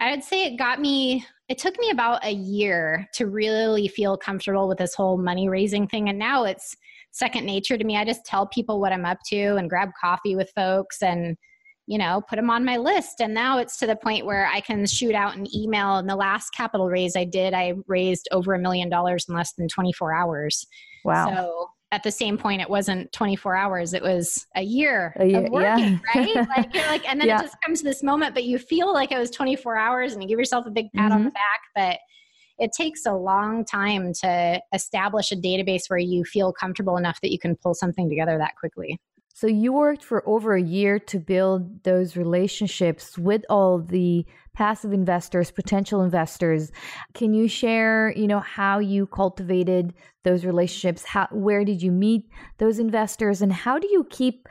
I 0.00 0.10
would 0.10 0.24
say 0.24 0.44
it 0.44 0.56
got 0.56 0.80
me 0.80 1.24
it 1.48 1.56
took 1.56 1.78
me 1.78 1.90
about 1.90 2.24
a 2.24 2.32
year 2.32 3.08
to 3.14 3.26
really 3.26 3.88
feel 3.88 4.18
comfortable 4.18 4.68
with 4.68 4.78
this 4.78 4.94
whole 4.94 5.16
money 5.16 5.48
raising 5.48 5.86
thing 5.86 6.08
and 6.08 6.18
now 6.18 6.44
it's 6.44 6.76
second 7.10 7.46
nature 7.46 7.78
to 7.78 7.84
me. 7.84 7.96
I 7.96 8.04
just 8.04 8.24
tell 8.24 8.46
people 8.46 8.80
what 8.80 8.92
I'm 8.92 9.04
up 9.04 9.18
to 9.28 9.56
and 9.56 9.68
grab 9.68 9.90
coffee 10.00 10.36
with 10.36 10.52
folks 10.54 11.02
and 11.02 11.36
you 11.88 11.96
know, 11.96 12.22
put 12.28 12.36
them 12.36 12.50
on 12.50 12.66
my 12.66 12.76
list. 12.76 13.22
And 13.22 13.32
now 13.32 13.58
it's 13.58 13.78
to 13.78 13.86
the 13.86 13.96
point 13.96 14.26
where 14.26 14.46
I 14.46 14.60
can 14.60 14.84
shoot 14.84 15.14
out 15.14 15.34
an 15.36 15.46
email. 15.56 15.96
And 15.96 16.08
the 16.08 16.16
last 16.16 16.50
capital 16.50 16.88
raise 16.90 17.16
I 17.16 17.24
did, 17.24 17.54
I 17.54 17.72
raised 17.86 18.28
over 18.30 18.52
a 18.52 18.58
million 18.58 18.90
dollars 18.90 19.24
in 19.26 19.34
less 19.34 19.54
than 19.54 19.68
24 19.68 20.14
hours. 20.14 20.66
Wow. 21.02 21.34
So 21.34 21.70
at 21.90 22.02
the 22.02 22.10
same 22.10 22.36
point, 22.36 22.60
it 22.60 22.68
wasn't 22.68 23.10
24 23.12 23.56
hours, 23.56 23.94
it 23.94 24.02
was 24.02 24.46
a 24.54 24.60
year, 24.60 25.14
a 25.16 25.24
year 25.24 25.46
of 25.46 25.50
working, 25.50 25.98
yeah. 26.14 26.20
right? 26.20 26.48
Like, 26.56 26.74
you're 26.74 26.86
like, 26.86 27.08
and 27.08 27.18
then 27.18 27.28
yeah. 27.28 27.38
it 27.38 27.44
just 27.44 27.56
comes 27.64 27.78
to 27.78 27.84
this 27.84 28.02
moment, 28.02 28.34
but 28.34 28.44
you 28.44 28.58
feel 28.58 28.92
like 28.92 29.10
it 29.10 29.18
was 29.18 29.30
24 29.30 29.78
hours 29.78 30.12
and 30.12 30.22
you 30.22 30.28
give 30.28 30.38
yourself 30.38 30.66
a 30.66 30.70
big 30.70 30.92
pat 30.94 31.06
mm-hmm. 31.06 31.12
on 31.12 31.24
the 31.24 31.30
back. 31.30 31.60
But 31.74 31.98
it 32.58 32.72
takes 32.76 33.06
a 33.06 33.14
long 33.14 33.64
time 33.64 34.12
to 34.20 34.60
establish 34.74 35.32
a 35.32 35.36
database 35.36 35.84
where 35.88 35.98
you 35.98 36.24
feel 36.24 36.52
comfortable 36.52 36.98
enough 36.98 37.18
that 37.22 37.32
you 37.32 37.38
can 37.38 37.56
pull 37.56 37.72
something 37.72 38.10
together 38.10 38.36
that 38.36 38.56
quickly. 38.60 39.00
So 39.34 39.46
you 39.46 39.72
worked 39.72 40.02
for 40.02 40.28
over 40.28 40.54
a 40.54 40.62
year 40.62 40.98
to 40.98 41.20
build 41.20 41.84
those 41.84 42.16
relationships 42.16 43.16
with 43.16 43.42
all 43.48 43.78
the 43.78 44.26
passive 44.52 44.92
investors, 44.92 45.52
potential 45.52 46.02
investors. 46.02 46.72
Can 47.14 47.32
you 47.32 47.46
share, 47.46 48.12
you 48.16 48.26
know, 48.26 48.40
how 48.40 48.80
you 48.80 49.06
cultivated 49.06 49.94
those 50.24 50.44
relationships? 50.44 51.04
How 51.04 51.28
where 51.30 51.64
did 51.64 51.80
you 51.80 51.92
meet 51.92 52.24
those 52.58 52.80
investors 52.80 53.40
and 53.40 53.52
how 53.52 53.78
do 53.78 53.86
you 53.88 54.04
keep 54.10 54.48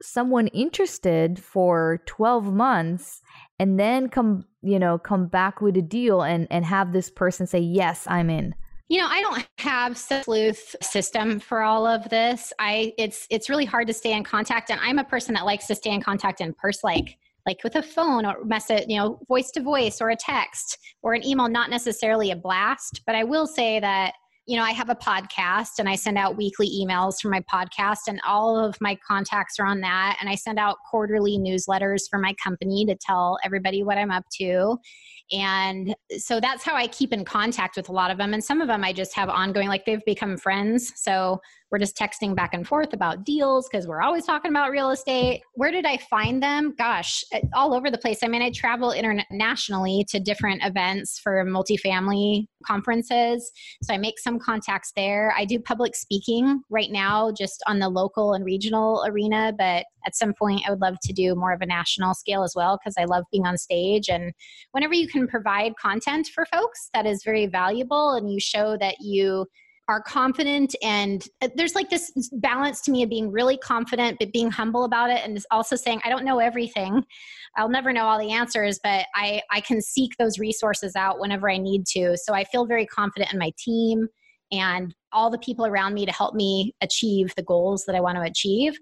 someone 0.00 0.46
interested 0.48 1.42
for 1.42 2.00
12 2.06 2.54
months 2.54 3.20
and 3.58 3.80
then 3.80 4.08
come, 4.08 4.44
you 4.62 4.78
know, 4.78 4.98
come 4.98 5.26
back 5.26 5.60
with 5.60 5.76
a 5.76 5.82
deal 5.82 6.22
and 6.22 6.46
and 6.48 6.64
have 6.64 6.92
this 6.92 7.10
person 7.10 7.48
say, 7.48 7.58
"Yes, 7.58 8.06
I'm 8.08 8.30
in." 8.30 8.54
You 8.88 9.00
know, 9.00 9.06
I 9.08 9.20
don't 9.20 9.46
have 9.58 9.98
sleuth 9.98 10.74
system 10.80 11.40
for 11.40 11.62
all 11.62 11.86
of 11.86 12.08
this. 12.08 12.52
I 12.58 12.94
it's 12.96 13.26
it's 13.28 13.50
really 13.50 13.66
hard 13.66 13.86
to 13.88 13.92
stay 13.92 14.12
in 14.12 14.24
contact, 14.24 14.70
and 14.70 14.80
I'm 14.82 14.98
a 14.98 15.04
person 15.04 15.34
that 15.34 15.44
likes 15.44 15.66
to 15.66 15.74
stay 15.74 15.90
in 15.90 16.00
contact 16.00 16.40
in 16.40 16.54
person, 16.54 16.80
like 16.84 17.18
like 17.46 17.62
with 17.64 17.76
a 17.76 17.82
phone 17.82 18.24
or 18.24 18.44
message, 18.44 18.84
you 18.88 18.98
know, 18.98 19.20
voice 19.28 19.50
to 19.52 19.62
voice 19.62 20.00
or 20.00 20.10
a 20.10 20.16
text 20.16 20.78
or 21.02 21.14
an 21.14 21.26
email, 21.26 21.48
not 21.48 21.70
necessarily 21.70 22.30
a 22.30 22.36
blast. 22.36 23.02
But 23.06 23.14
I 23.14 23.24
will 23.24 23.46
say 23.46 23.78
that 23.80 24.14
you 24.48 24.56
know, 24.56 24.62
I 24.62 24.70
have 24.70 24.88
a 24.88 24.94
podcast 24.94 25.78
and 25.78 25.86
I 25.86 25.94
send 25.94 26.16
out 26.16 26.38
weekly 26.38 26.70
emails 26.70 27.20
for 27.20 27.28
my 27.28 27.42
podcast, 27.52 28.08
and 28.08 28.18
all 28.26 28.58
of 28.58 28.74
my 28.80 28.98
contacts 29.06 29.58
are 29.58 29.66
on 29.66 29.82
that. 29.82 30.16
And 30.20 30.30
I 30.30 30.36
send 30.36 30.58
out 30.58 30.78
quarterly 30.90 31.36
newsletters 31.38 32.08
for 32.08 32.18
my 32.18 32.34
company 32.42 32.86
to 32.86 32.96
tell 32.96 33.38
everybody 33.44 33.82
what 33.82 33.98
I'm 33.98 34.10
up 34.10 34.24
to. 34.38 34.78
And 35.32 35.94
so 36.16 36.40
that's 36.40 36.64
how 36.64 36.74
I 36.74 36.86
keep 36.86 37.12
in 37.12 37.26
contact 37.26 37.76
with 37.76 37.90
a 37.90 37.92
lot 37.92 38.10
of 38.10 38.16
them. 38.16 38.32
And 38.32 38.42
some 38.42 38.62
of 38.62 38.68
them 38.68 38.82
I 38.82 38.94
just 38.94 39.14
have 39.14 39.28
ongoing, 39.28 39.68
like 39.68 39.84
they've 39.84 40.04
become 40.06 40.38
friends. 40.38 40.94
So 40.96 41.42
we're 41.70 41.78
just 41.78 41.96
texting 41.96 42.34
back 42.34 42.54
and 42.54 42.66
forth 42.66 42.92
about 42.92 43.24
deals 43.24 43.68
because 43.68 43.86
we're 43.86 44.00
always 44.00 44.24
talking 44.24 44.50
about 44.50 44.70
real 44.70 44.90
estate. 44.90 45.42
Where 45.54 45.70
did 45.70 45.84
I 45.84 45.98
find 45.98 46.42
them? 46.42 46.74
Gosh, 46.78 47.22
all 47.54 47.74
over 47.74 47.90
the 47.90 47.98
place. 47.98 48.20
I 48.22 48.28
mean, 48.28 48.42
I 48.42 48.50
travel 48.50 48.92
internationally 48.92 50.06
to 50.08 50.18
different 50.18 50.64
events 50.64 51.18
for 51.18 51.44
multifamily 51.44 52.46
conferences. 52.64 53.50
So 53.82 53.92
I 53.92 53.98
make 53.98 54.18
some 54.18 54.38
contacts 54.38 54.92
there. 54.96 55.34
I 55.36 55.44
do 55.44 55.58
public 55.58 55.94
speaking 55.94 56.62
right 56.70 56.90
now, 56.90 57.32
just 57.32 57.62
on 57.66 57.78
the 57.78 57.88
local 57.88 58.32
and 58.32 58.44
regional 58.44 59.04
arena. 59.06 59.52
But 59.56 59.84
at 60.06 60.16
some 60.16 60.32
point, 60.32 60.62
I 60.66 60.70
would 60.70 60.80
love 60.80 60.96
to 61.02 61.12
do 61.12 61.34
more 61.34 61.52
of 61.52 61.60
a 61.60 61.66
national 61.66 62.14
scale 62.14 62.42
as 62.42 62.54
well 62.56 62.78
because 62.78 62.94
I 62.98 63.04
love 63.04 63.24
being 63.30 63.46
on 63.46 63.58
stage. 63.58 64.08
And 64.08 64.32
whenever 64.72 64.94
you 64.94 65.06
can 65.06 65.28
provide 65.28 65.74
content 65.80 66.28
for 66.34 66.46
folks 66.46 66.88
that 66.94 67.06
is 67.06 67.22
very 67.24 67.46
valuable 67.46 68.14
and 68.14 68.32
you 68.32 68.40
show 68.40 68.76
that 68.78 68.96
you 69.00 69.46
are 69.88 70.02
confident 70.02 70.74
and 70.82 71.26
uh, 71.40 71.48
there's 71.54 71.74
like 71.74 71.88
this 71.88 72.12
balance 72.34 72.82
to 72.82 72.90
me 72.90 73.02
of 73.02 73.08
being 73.08 73.30
really 73.32 73.56
confident 73.56 74.18
but 74.20 74.32
being 74.32 74.50
humble 74.50 74.84
about 74.84 75.10
it 75.10 75.20
and 75.24 75.38
also 75.50 75.74
saying 75.74 76.00
i 76.04 76.08
don't 76.08 76.24
know 76.24 76.38
everything. 76.38 77.02
I'll 77.56 77.70
never 77.70 77.92
know 77.92 78.04
all 78.04 78.18
the 78.18 78.30
answers 78.30 78.78
but 78.82 79.06
i 79.14 79.40
i 79.50 79.60
can 79.60 79.80
seek 79.80 80.12
those 80.18 80.38
resources 80.38 80.94
out 80.94 81.18
whenever 81.18 81.50
i 81.50 81.56
need 81.56 81.86
to. 81.86 82.16
So 82.16 82.34
i 82.34 82.44
feel 82.44 82.66
very 82.66 82.86
confident 82.86 83.32
in 83.32 83.38
my 83.38 83.52
team 83.58 84.06
and 84.52 84.94
all 85.12 85.30
the 85.30 85.38
people 85.38 85.66
around 85.66 85.94
me 85.94 86.06
to 86.06 86.12
help 86.12 86.34
me 86.34 86.74
achieve 86.82 87.34
the 87.36 87.42
goals 87.42 87.84
that 87.86 87.96
i 87.96 88.00
want 88.00 88.16
to 88.16 88.22
achieve. 88.22 88.78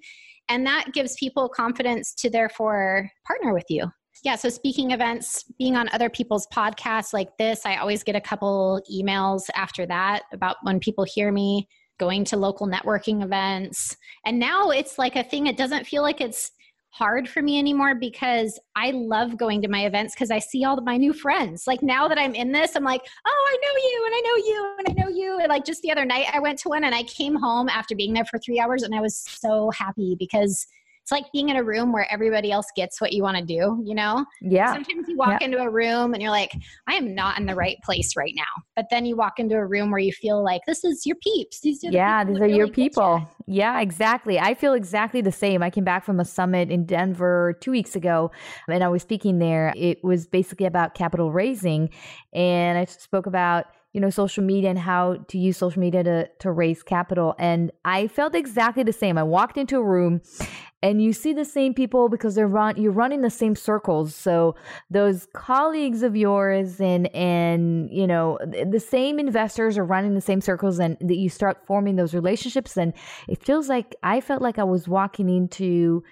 And 0.49 0.67
that 0.67 0.93
gives 0.93 1.17
people 1.17 1.49
confidence 1.49 2.15
to 2.15 2.31
therefore 2.31 3.11
partner 3.27 3.53
with 3.53 3.67
you 3.69 3.91
yeah 4.25 4.37
so 4.37 4.49
speaking 4.49 4.91
events 4.91 5.45
being 5.59 5.77
on 5.77 5.89
other 5.91 6.11
people's 6.11 6.47
podcasts 6.49 7.13
like 7.13 7.37
this 7.39 7.65
i 7.65 7.77
always 7.77 8.03
get 8.03 8.17
a 8.17 8.21
couple 8.21 8.81
emails 8.93 9.43
after 9.55 9.87
that 9.87 10.23
about 10.33 10.57
when 10.63 10.81
people 10.81 11.05
hear 11.05 11.33
me 11.33 11.69
going 11.99 12.25
to 12.25 12.37
local 12.37 12.67
networking 12.67 13.23
events 13.23 13.97
and 14.25 14.39
now 14.39 14.71
it's 14.71 14.99
like 14.99 15.17
a 15.17 15.25
thing 15.25 15.47
it 15.47 15.57
doesn't 15.57 15.87
feel 15.87 16.03
like 16.03 16.21
it's 16.21 16.53
hard 16.97 17.29
for 17.29 17.43
me 17.43 17.59
anymore 17.59 17.95
because 17.95 18.59
I 18.75 18.91
love 18.93 19.37
going 19.37 19.61
to 19.61 19.69
my 19.69 19.85
events 19.85 20.15
because 20.15 20.31
I 20.31 20.39
see 20.39 20.65
all 20.65 20.79
of 20.79 20.85
my 20.85 20.97
new 20.97 21.13
friends. 21.13 21.67
Like 21.67 21.83
now 21.83 22.09
that 22.09 22.19
I'm 22.19 22.35
in 22.35 22.53
this, 22.53 22.75
I'm 22.75 22.85
like, 22.85 23.03
oh, 23.27 23.49
I 23.51 23.57
know 23.63 23.89
you 23.89 24.05
and 24.07 24.15
I 24.15 24.21
know 24.21 24.37
you 24.47 24.77
and 24.79 24.89
I 24.89 25.03
know 25.03 25.15
you. 25.15 25.39
And 25.41 25.49
like 25.51 25.67
just 25.67 25.83
the 25.83 25.93
other 25.93 26.07
night, 26.07 26.25
I 26.33 26.41
went 26.41 26.59
to 26.61 26.71
one 26.71 26.85
and 26.85 26.95
I 26.95 27.03
came 27.03 27.35
home 27.35 27.69
after 27.69 27.95
being 27.95 28.15
there 28.15 28.25
for 28.25 28.39
three 28.39 28.59
hours 28.59 28.83
and 28.83 28.95
I 28.95 29.03
was 29.03 29.19
so 29.19 29.71
happy 29.73 30.17
because 30.19 30.67
it's 31.07 31.13
like 31.13 31.31
being 31.31 31.51
in 31.51 31.57
a 31.57 31.63
room 31.63 31.93
where 31.93 32.13
everybody 32.13 32.51
else 32.51 32.67
gets 32.75 33.01
what 33.01 33.13
you 33.13 33.23
want 33.23 33.37
to 33.37 33.45
do, 33.45 33.81
you 33.85 33.95
know? 33.95 34.27
Yeah. 34.41 34.73
Sometimes 34.73 35.07
you 35.07 35.17
walk 35.17 35.41
yeah. 35.41 35.47
into 35.47 35.59
a 35.59 35.71
room 35.71 36.15
and 36.15 36.21
you're 36.21 36.33
like, 36.33 36.51
I 36.89 36.95
am 36.95 37.15
not 37.15 37.39
in 37.39 37.47
the 37.47 37.55
right 37.55 37.77
place 37.85 38.17
right 38.17 38.33
now. 38.35 38.43
But 38.75 38.87
then 38.91 39.07
you 39.07 39.15
walk 39.15 39.39
into 39.39 39.55
a 39.55 39.65
room 39.65 39.93
where 39.93 40.01
you 40.01 40.11
feel 40.11 40.43
like 40.43 40.63
this 40.67 40.83
is 40.83 41.07
your 41.07 41.15
peeps. 41.23 41.61
These 41.61 41.85
are 41.85 41.93
yeah, 41.93 42.25
these 42.25 42.39
are 42.39 42.41
really 42.41 42.57
your 42.57 42.67
people. 42.67 43.25
You. 43.47 43.55
Yeah, 43.59 43.81
exactly. 43.83 44.41
I 44.41 44.55
feel 44.55 44.73
exactly 44.73 45.21
the 45.21 45.31
same. 45.31 45.63
I 45.63 45.71
came 45.71 45.85
back 45.85 46.05
from 46.05 46.19
a 46.19 46.25
summit 46.25 46.73
in 46.73 46.87
Denver 46.87 47.57
two 47.61 47.71
weeks 47.71 47.95
ago 47.95 48.33
and 48.69 48.83
I 48.83 48.89
was 48.89 49.03
speaking 49.03 49.39
there. 49.39 49.73
It 49.77 50.03
was 50.03 50.27
basically 50.27 50.67
about 50.67 50.95
capital 50.95 51.31
raising. 51.31 51.91
And 52.33 52.79
I 52.79 52.85
spoke 52.85 53.27
about 53.27 53.67
you 53.97 54.01
know 54.01 54.11
social 54.11 54.45
media 54.45 54.69
and 54.69 54.79
how 54.79 55.17
to 55.29 55.39
use 55.39 55.57
social 55.57 55.81
media 55.81 56.05
to 56.05 56.29
to 56.41 56.53
raise 56.53 56.83
capital 56.83 57.35
and 57.39 57.73
i 57.87 58.07
felt 58.09 58.35
exactly 58.35 58.83
the 58.83 58.93
same 58.93 59.17
i 59.17 59.23
walked 59.23 59.57
into 59.57 59.79
a 59.79 59.83
room 59.83 60.21
and 60.87 61.03
you 61.03 61.13
see 61.13 61.33
the 61.33 61.45
same 61.45 61.75
people 61.75 62.09
because 62.09 62.35
they're 62.35 62.47
run 62.47 62.77
you 62.77 62.91
run 62.91 63.13
in 63.13 63.23
the 63.23 63.31
same 63.31 63.57
circles 63.57 64.15
so 64.15 64.55
those 64.89 65.27
colleagues 65.35 66.03
of 66.03 66.15
yours 66.15 66.81
and 66.81 67.15
and 67.15 67.91
you 67.91 68.07
know 68.07 68.39
the 68.71 68.81
same 68.81 69.19
investors 69.19 69.77
are 69.77 69.85
running 69.85 70.15
the 70.15 70.21
same 70.21 70.41
circles 70.41 70.79
and 70.79 70.97
that 71.01 71.17
you 71.17 71.29
start 71.29 71.67
forming 71.67 71.97
those 71.97 72.15
relationships 72.15 72.77
and 72.77 72.93
it 73.29 73.43
feels 73.43 73.69
like 73.69 73.95
i 74.03 74.21
felt 74.21 74.41
like 74.41 74.59
i 74.59 74.65
was 74.65 74.87
walking 74.87 75.29
into 75.29 76.03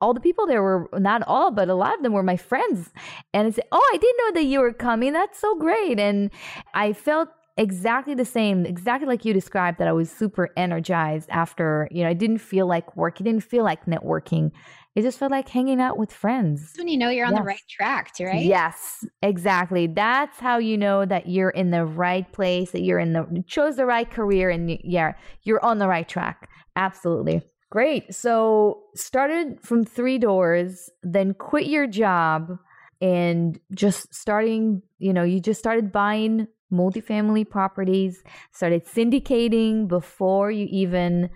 all 0.00 0.14
the 0.14 0.20
people 0.20 0.46
there 0.46 0.62
were 0.62 0.88
not 0.98 1.22
all, 1.26 1.50
but 1.50 1.70
a 1.70 1.74
lot 1.74 1.96
of 1.96 2.02
them 2.02 2.12
were 2.12 2.22
my 2.22 2.36
friends. 2.36 2.92
And 3.32 3.48
it's, 3.48 3.58
oh, 3.72 3.90
I 3.94 3.96
didn't 3.96 4.18
know 4.18 4.32
that 4.40 4.46
you 4.46 4.60
were 4.60 4.72
coming. 4.72 5.14
That's 5.14 5.38
so 5.38 5.56
great. 5.56 5.98
And 5.98 6.30
I 6.74 6.92
felt 6.92 7.28
exactly 7.56 8.14
the 8.14 8.24
same, 8.24 8.66
exactly 8.66 9.06
like 9.06 9.24
you 9.24 9.32
described 9.32 9.78
that 9.78 9.88
I 9.88 9.92
was 9.92 10.10
super 10.10 10.50
energized 10.56 11.30
after, 11.30 11.88
you 11.90 12.02
know, 12.02 12.10
I 12.10 12.14
didn't 12.14 12.38
feel 12.38 12.66
like 12.66 12.96
work. 12.96 13.20
It 13.20 13.24
didn't 13.24 13.44
feel 13.44 13.64
like 13.64 13.86
networking. 13.86 14.50
It 14.94 15.02
just 15.02 15.18
felt 15.18 15.32
like 15.32 15.48
hanging 15.48 15.80
out 15.80 15.98
with 15.98 16.12
friends. 16.12 16.62
That's 16.62 16.78
when 16.78 16.88
you 16.88 16.96
know 16.96 17.10
you're 17.10 17.26
on 17.26 17.32
yes. 17.32 17.40
the 17.40 17.46
right 17.46 17.62
track, 17.68 18.12
right? 18.20 18.44
Yes, 18.44 19.04
exactly. 19.22 19.88
That's 19.88 20.38
how 20.38 20.58
you 20.58 20.78
know 20.78 21.04
that 21.04 21.28
you're 21.28 21.50
in 21.50 21.70
the 21.70 21.84
right 21.84 22.30
place, 22.32 22.70
that 22.70 22.82
you're 22.82 23.00
in 23.00 23.12
the 23.12 23.26
you 23.32 23.42
chose 23.42 23.76
the 23.76 23.86
right 23.86 24.08
career 24.08 24.50
and 24.50 24.78
yeah, 24.84 25.14
you're 25.42 25.64
on 25.64 25.78
the 25.78 25.88
right 25.88 26.08
track. 26.08 26.48
Absolutely. 26.76 27.42
Great. 27.70 28.14
So 28.14 28.82
started 28.94 29.60
from 29.60 29.84
three 29.84 30.18
doors, 30.18 30.90
then 31.02 31.34
quit 31.34 31.66
your 31.66 31.88
job 31.88 32.56
and 33.00 33.58
just 33.74 34.14
starting, 34.14 34.80
you 34.98 35.12
know, 35.12 35.24
you 35.24 35.40
just 35.40 35.58
started 35.58 35.90
buying 35.90 36.46
multifamily 36.74 37.48
properties, 37.48 38.22
started 38.52 38.84
syndicating 38.86 39.88
before 39.88 40.50
you 40.50 40.66
even 40.70 41.30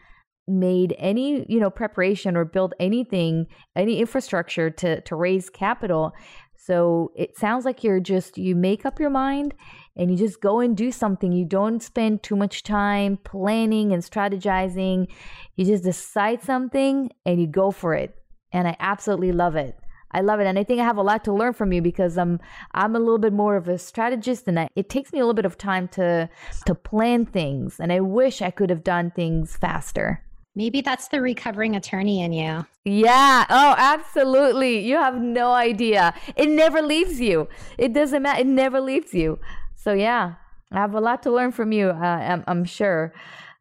made 0.47 0.95
any, 0.99 1.45
you 1.49 1.61
know, 1.61 1.71
preparation 1.71 2.37
or 2.37 2.45
built 2.45 2.73
anything, 2.81 3.47
any 3.77 4.01
infrastructure 4.01 4.71
to 4.71 5.01
to 5.03 5.15
raise 5.15 5.51
capital. 5.51 6.13
So 6.57 7.13
it 7.17 7.37
sounds 7.39 7.65
like 7.65 7.85
you're 7.85 8.01
just 8.01 8.37
you 8.37 8.55
make 8.57 8.85
up 8.85 8.99
your 8.99 9.11
mind 9.11 9.55
and 9.97 10.11
you 10.11 10.17
just 10.17 10.41
go 10.41 10.61
and 10.61 10.77
do 10.77 10.91
something. 10.91 11.33
You 11.33 11.45
don't 11.45 11.83
spend 11.83 12.23
too 12.23 12.37
much 12.37 12.63
time 12.63 13.19
planning 13.25 13.93
and 13.93 14.03
strategizing. 14.03 15.09
You 15.57 15.65
just 15.65 15.85
decide 15.85 16.43
something 16.43 17.11
and 17.27 17.41
you 17.41 17.47
go 17.47 17.71
for 17.71 17.95
it. 17.95 18.15
And 18.53 18.67
I 18.67 18.77
absolutely 18.81 19.33
love 19.33 19.57
it. 19.57 19.77
I 20.13 20.21
love 20.21 20.41
it, 20.41 20.47
and 20.47 20.59
I 20.59 20.65
think 20.65 20.81
I 20.81 20.85
have 20.85 20.97
a 20.97 21.03
lot 21.03 21.25
to 21.25 21.33
learn 21.33 21.53
from 21.53 21.73
you 21.73 21.83
because 21.83 22.17
I'm 22.17 22.41
I'm 22.73 22.97
a 22.97 22.99
little 22.99 23.19
bit 23.19 23.33
more 23.33 23.57
of 23.57 23.69
a 23.69 23.79
strategist, 23.79 24.49
and 24.49 24.59
I, 24.59 24.69
it 24.75 24.89
takes 24.89 25.13
me 25.13 25.19
a 25.19 25.23
little 25.23 25.35
bit 25.35 25.45
of 25.45 25.59
time 25.59 25.89
to 25.89 26.29
to 26.67 26.75
plan 26.75 27.27
things, 27.27 27.79
and 27.79 27.93
I 27.93 28.01
wish 28.01 28.41
I 28.41 28.51
could 28.51 28.71
have 28.71 28.85
done 28.85 29.11
things 29.11 29.57
faster. 29.57 30.23
Maybe 30.55 30.81
that's 30.81 31.09
the 31.09 31.21
recovering 31.21 31.77
attorney 31.77 32.21
in 32.21 32.33
you. 32.33 32.67
Yeah. 32.85 33.47
Oh, 33.49 33.75
absolutely. 33.79 34.81
You 34.81 34.97
have 34.97 35.21
no 35.21 35.53
idea. 35.53 36.15
It 36.35 36.49
never 36.49 36.83
leaves 36.83 37.21
you. 37.21 37.49
It 37.77 37.93
doesn't 37.93 38.23
matter. 38.23 38.41
It 38.41 38.47
never 38.47 38.81
leaves 38.81 39.15
you. 39.15 39.39
So 39.77 39.93
yeah, 39.93 40.35
I 40.73 40.81
have 40.81 40.95
a 40.95 41.01
lot 41.01 41.23
to 41.25 41.31
learn 41.31 41.53
from 41.53 41.71
you. 41.71 41.91
Uh, 41.91 41.95
I'm, 42.03 42.45
I'm 42.49 42.65
sure. 42.65 43.13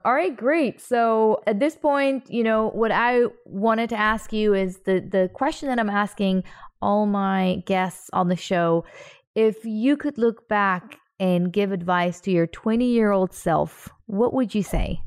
All 0.08 0.14
right, 0.14 0.34
great. 0.34 0.80
So 0.80 1.44
at 1.48 1.60
this 1.60 1.76
point, 1.76 2.32
you 2.32 2.42
know, 2.42 2.70
what 2.70 2.92
I 2.92 3.24
wanted 3.44 3.90
to 3.90 4.00
ask 4.00 4.32
you 4.32 4.54
is 4.54 4.78
the 4.86 5.02
the 5.02 5.30
question 5.34 5.68
that 5.68 5.80
I'm 5.80 5.90
asking 5.90 6.46
all 6.82 7.06
my 7.06 7.62
guests 7.66 8.10
on 8.14 8.30
the 8.30 8.38
show. 8.38 8.86
If 9.36 9.66
you 9.66 9.98
could 9.98 10.18
look 10.18 10.48
back 10.48 10.98
and 11.20 11.52
give 11.52 11.74
advice 11.74 12.22
to 12.22 12.32
your 12.32 12.48
20 12.48 12.86
year 12.86 13.12
old 13.12 13.34
self, 13.34 13.90
what 14.06 14.34
would 14.34 14.56
you 14.56 14.64
say? 14.64 15.02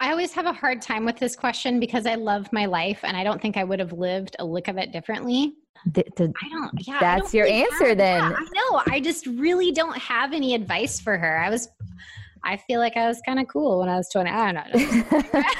I 0.00 0.10
always 0.10 0.32
have 0.32 0.44
a 0.44 0.52
hard 0.52 0.82
time 0.82 1.06
with 1.06 1.16
this 1.16 1.34
question 1.34 1.80
because 1.80 2.04
I 2.04 2.16
love 2.16 2.52
my 2.52 2.66
life 2.66 3.00
and 3.04 3.16
I 3.16 3.24
don't 3.24 3.40
think 3.40 3.56
I 3.56 3.64
would 3.64 3.78
have 3.78 3.94
lived 3.94 4.36
a 4.38 4.44
lick 4.44 4.68
of 4.68 4.76
it 4.76 4.92
differently. 4.92 5.54
The, 5.86 6.04
the, 6.16 6.32
I 6.42 6.48
don't, 6.50 6.86
yeah. 6.86 6.98
That's 7.00 7.32
don't 7.32 7.34
your 7.34 7.46
answer 7.46 7.88
have, 7.88 7.96
then. 7.96 8.20
Yeah, 8.20 8.36
I 8.36 8.46
know. 8.52 8.82
I 8.86 9.00
just 9.00 9.26
really 9.26 9.72
don't 9.72 9.96
have 9.96 10.34
any 10.34 10.54
advice 10.54 11.00
for 11.00 11.16
her. 11.16 11.38
I 11.38 11.48
was 11.48 11.70
I 12.44 12.56
feel 12.56 12.80
like 12.80 12.96
I 12.96 13.06
was 13.08 13.20
kind 13.24 13.38
of 13.38 13.46
cool 13.48 13.78
when 13.78 13.88
I 13.88 13.96
was 13.96 14.08
20. 14.12 14.30
I 14.30 14.52
don't 14.52 15.34
know. 15.34 15.42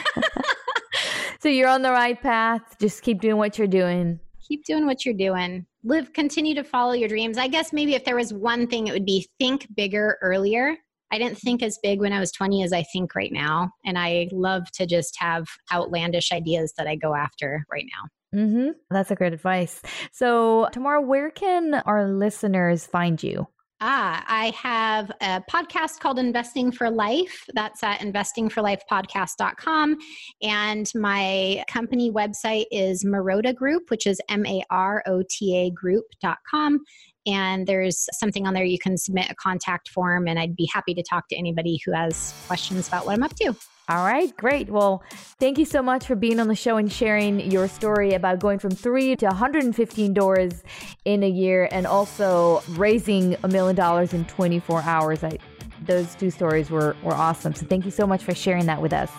So 1.42 1.48
you're 1.48 1.68
on 1.68 1.82
the 1.82 1.90
right 1.90 2.22
path. 2.22 2.62
Just 2.78 3.02
keep 3.02 3.20
doing 3.20 3.36
what 3.36 3.58
you're 3.58 3.66
doing. 3.66 4.20
Keep 4.46 4.64
doing 4.64 4.86
what 4.86 5.04
you're 5.04 5.12
doing. 5.12 5.66
Live, 5.82 6.12
continue 6.12 6.54
to 6.54 6.62
follow 6.62 6.92
your 6.92 7.08
dreams. 7.08 7.36
I 7.36 7.48
guess 7.48 7.72
maybe 7.72 7.96
if 7.96 8.04
there 8.04 8.14
was 8.14 8.32
one 8.32 8.68
thing, 8.68 8.86
it 8.86 8.92
would 8.92 9.04
be 9.04 9.26
think 9.40 9.66
bigger 9.74 10.18
earlier. 10.22 10.76
I 11.10 11.18
didn't 11.18 11.38
think 11.38 11.60
as 11.64 11.80
big 11.82 11.98
when 11.98 12.12
I 12.12 12.20
was 12.20 12.30
20 12.30 12.62
as 12.62 12.72
I 12.72 12.84
think 12.84 13.16
right 13.16 13.32
now. 13.32 13.72
And 13.84 13.98
I 13.98 14.28
love 14.30 14.70
to 14.74 14.86
just 14.86 15.16
have 15.18 15.48
outlandish 15.72 16.30
ideas 16.30 16.74
that 16.78 16.86
I 16.86 16.94
go 16.94 17.12
after 17.12 17.64
right 17.72 17.86
now. 17.92 18.38
Mm-hmm. 18.38 18.68
That's 18.92 19.10
a 19.10 19.16
great 19.16 19.32
advice. 19.32 19.82
So, 20.12 20.68
Tamara, 20.70 21.02
where 21.02 21.32
can 21.32 21.74
our 21.74 22.06
listeners 22.06 22.86
find 22.86 23.20
you? 23.20 23.48
Ah, 23.84 24.24
I 24.28 24.50
have 24.50 25.10
a 25.20 25.42
podcast 25.50 25.98
called 25.98 26.20
Investing 26.20 26.70
for 26.70 26.88
Life. 26.88 27.44
That's 27.52 27.82
at 27.82 27.98
investingforlifepodcast.com. 27.98 29.98
And 30.40 30.92
my 30.94 31.64
company 31.68 32.12
website 32.12 32.66
is 32.70 33.04
Marota 33.04 33.52
Group, 33.52 33.90
which 33.90 34.06
is 34.06 34.20
M 34.28 34.46
A 34.46 34.62
R 34.70 35.02
O 35.08 35.24
T 35.28 35.56
A 35.56 35.72
group.com. 35.72 36.84
And 37.26 37.66
there's 37.66 38.06
something 38.12 38.46
on 38.46 38.54
there 38.54 38.62
you 38.62 38.78
can 38.78 38.96
submit 38.96 39.28
a 39.30 39.34
contact 39.34 39.88
form, 39.88 40.28
and 40.28 40.38
I'd 40.38 40.54
be 40.54 40.70
happy 40.72 40.94
to 40.94 41.02
talk 41.02 41.26
to 41.30 41.36
anybody 41.36 41.80
who 41.84 41.90
has 41.90 42.32
questions 42.46 42.86
about 42.86 43.04
what 43.04 43.14
I'm 43.14 43.24
up 43.24 43.34
to. 43.34 43.56
All 43.88 44.04
right, 44.04 44.34
great. 44.36 44.70
Well, 44.70 45.02
thank 45.40 45.58
you 45.58 45.64
so 45.64 45.82
much 45.82 46.06
for 46.06 46.14
being 46.14 46.38
on 46.38 46.48
the 46.48 46.54
show 46.54 46.76
and 46.76 46.90
sharing 46.90 47.40
your 47.50 47.66
story 47.66 48.14
about 48.14 48.38
going 48.38 48.58
from 48.58 48.70
three 48.70 49.16
to 49.16 49.26
115 49.26 50.14
doors 50.14 50.62
in 51.04 51.22
a 51.24 51.28
year 51.28 51.68
and 51.72 51.86
also 51.86 52.62
raising 52.70 53.36
a 53.42 53.48
million 53.48 53.74
dollars 53.74 54.14
in 54.14 54.24
24 54.26 54.82
hours. 54.82 55.24
I, 55.24 55.38
those 55.84 56.14
two 56.14 56.30
stories 56.30 56.70
were, 56.70 56.96
were 57.02 57.14
awesome. 57.14 57.54
So 57.54 57.66
thank 57.66 57.84
you 57.84 57.90
so 57.90 58.06
much 58.06 58.22
for 58.22 58.34
sharing 58.34 58.66
that 58.66 58.80
with 58.80 58.92
us. 58.92 59.10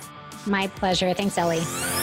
My 0.45 0.67
pleasure. 0.67 1.13
Thanks, 1.13 1.37
Ellie. 1.37 2.02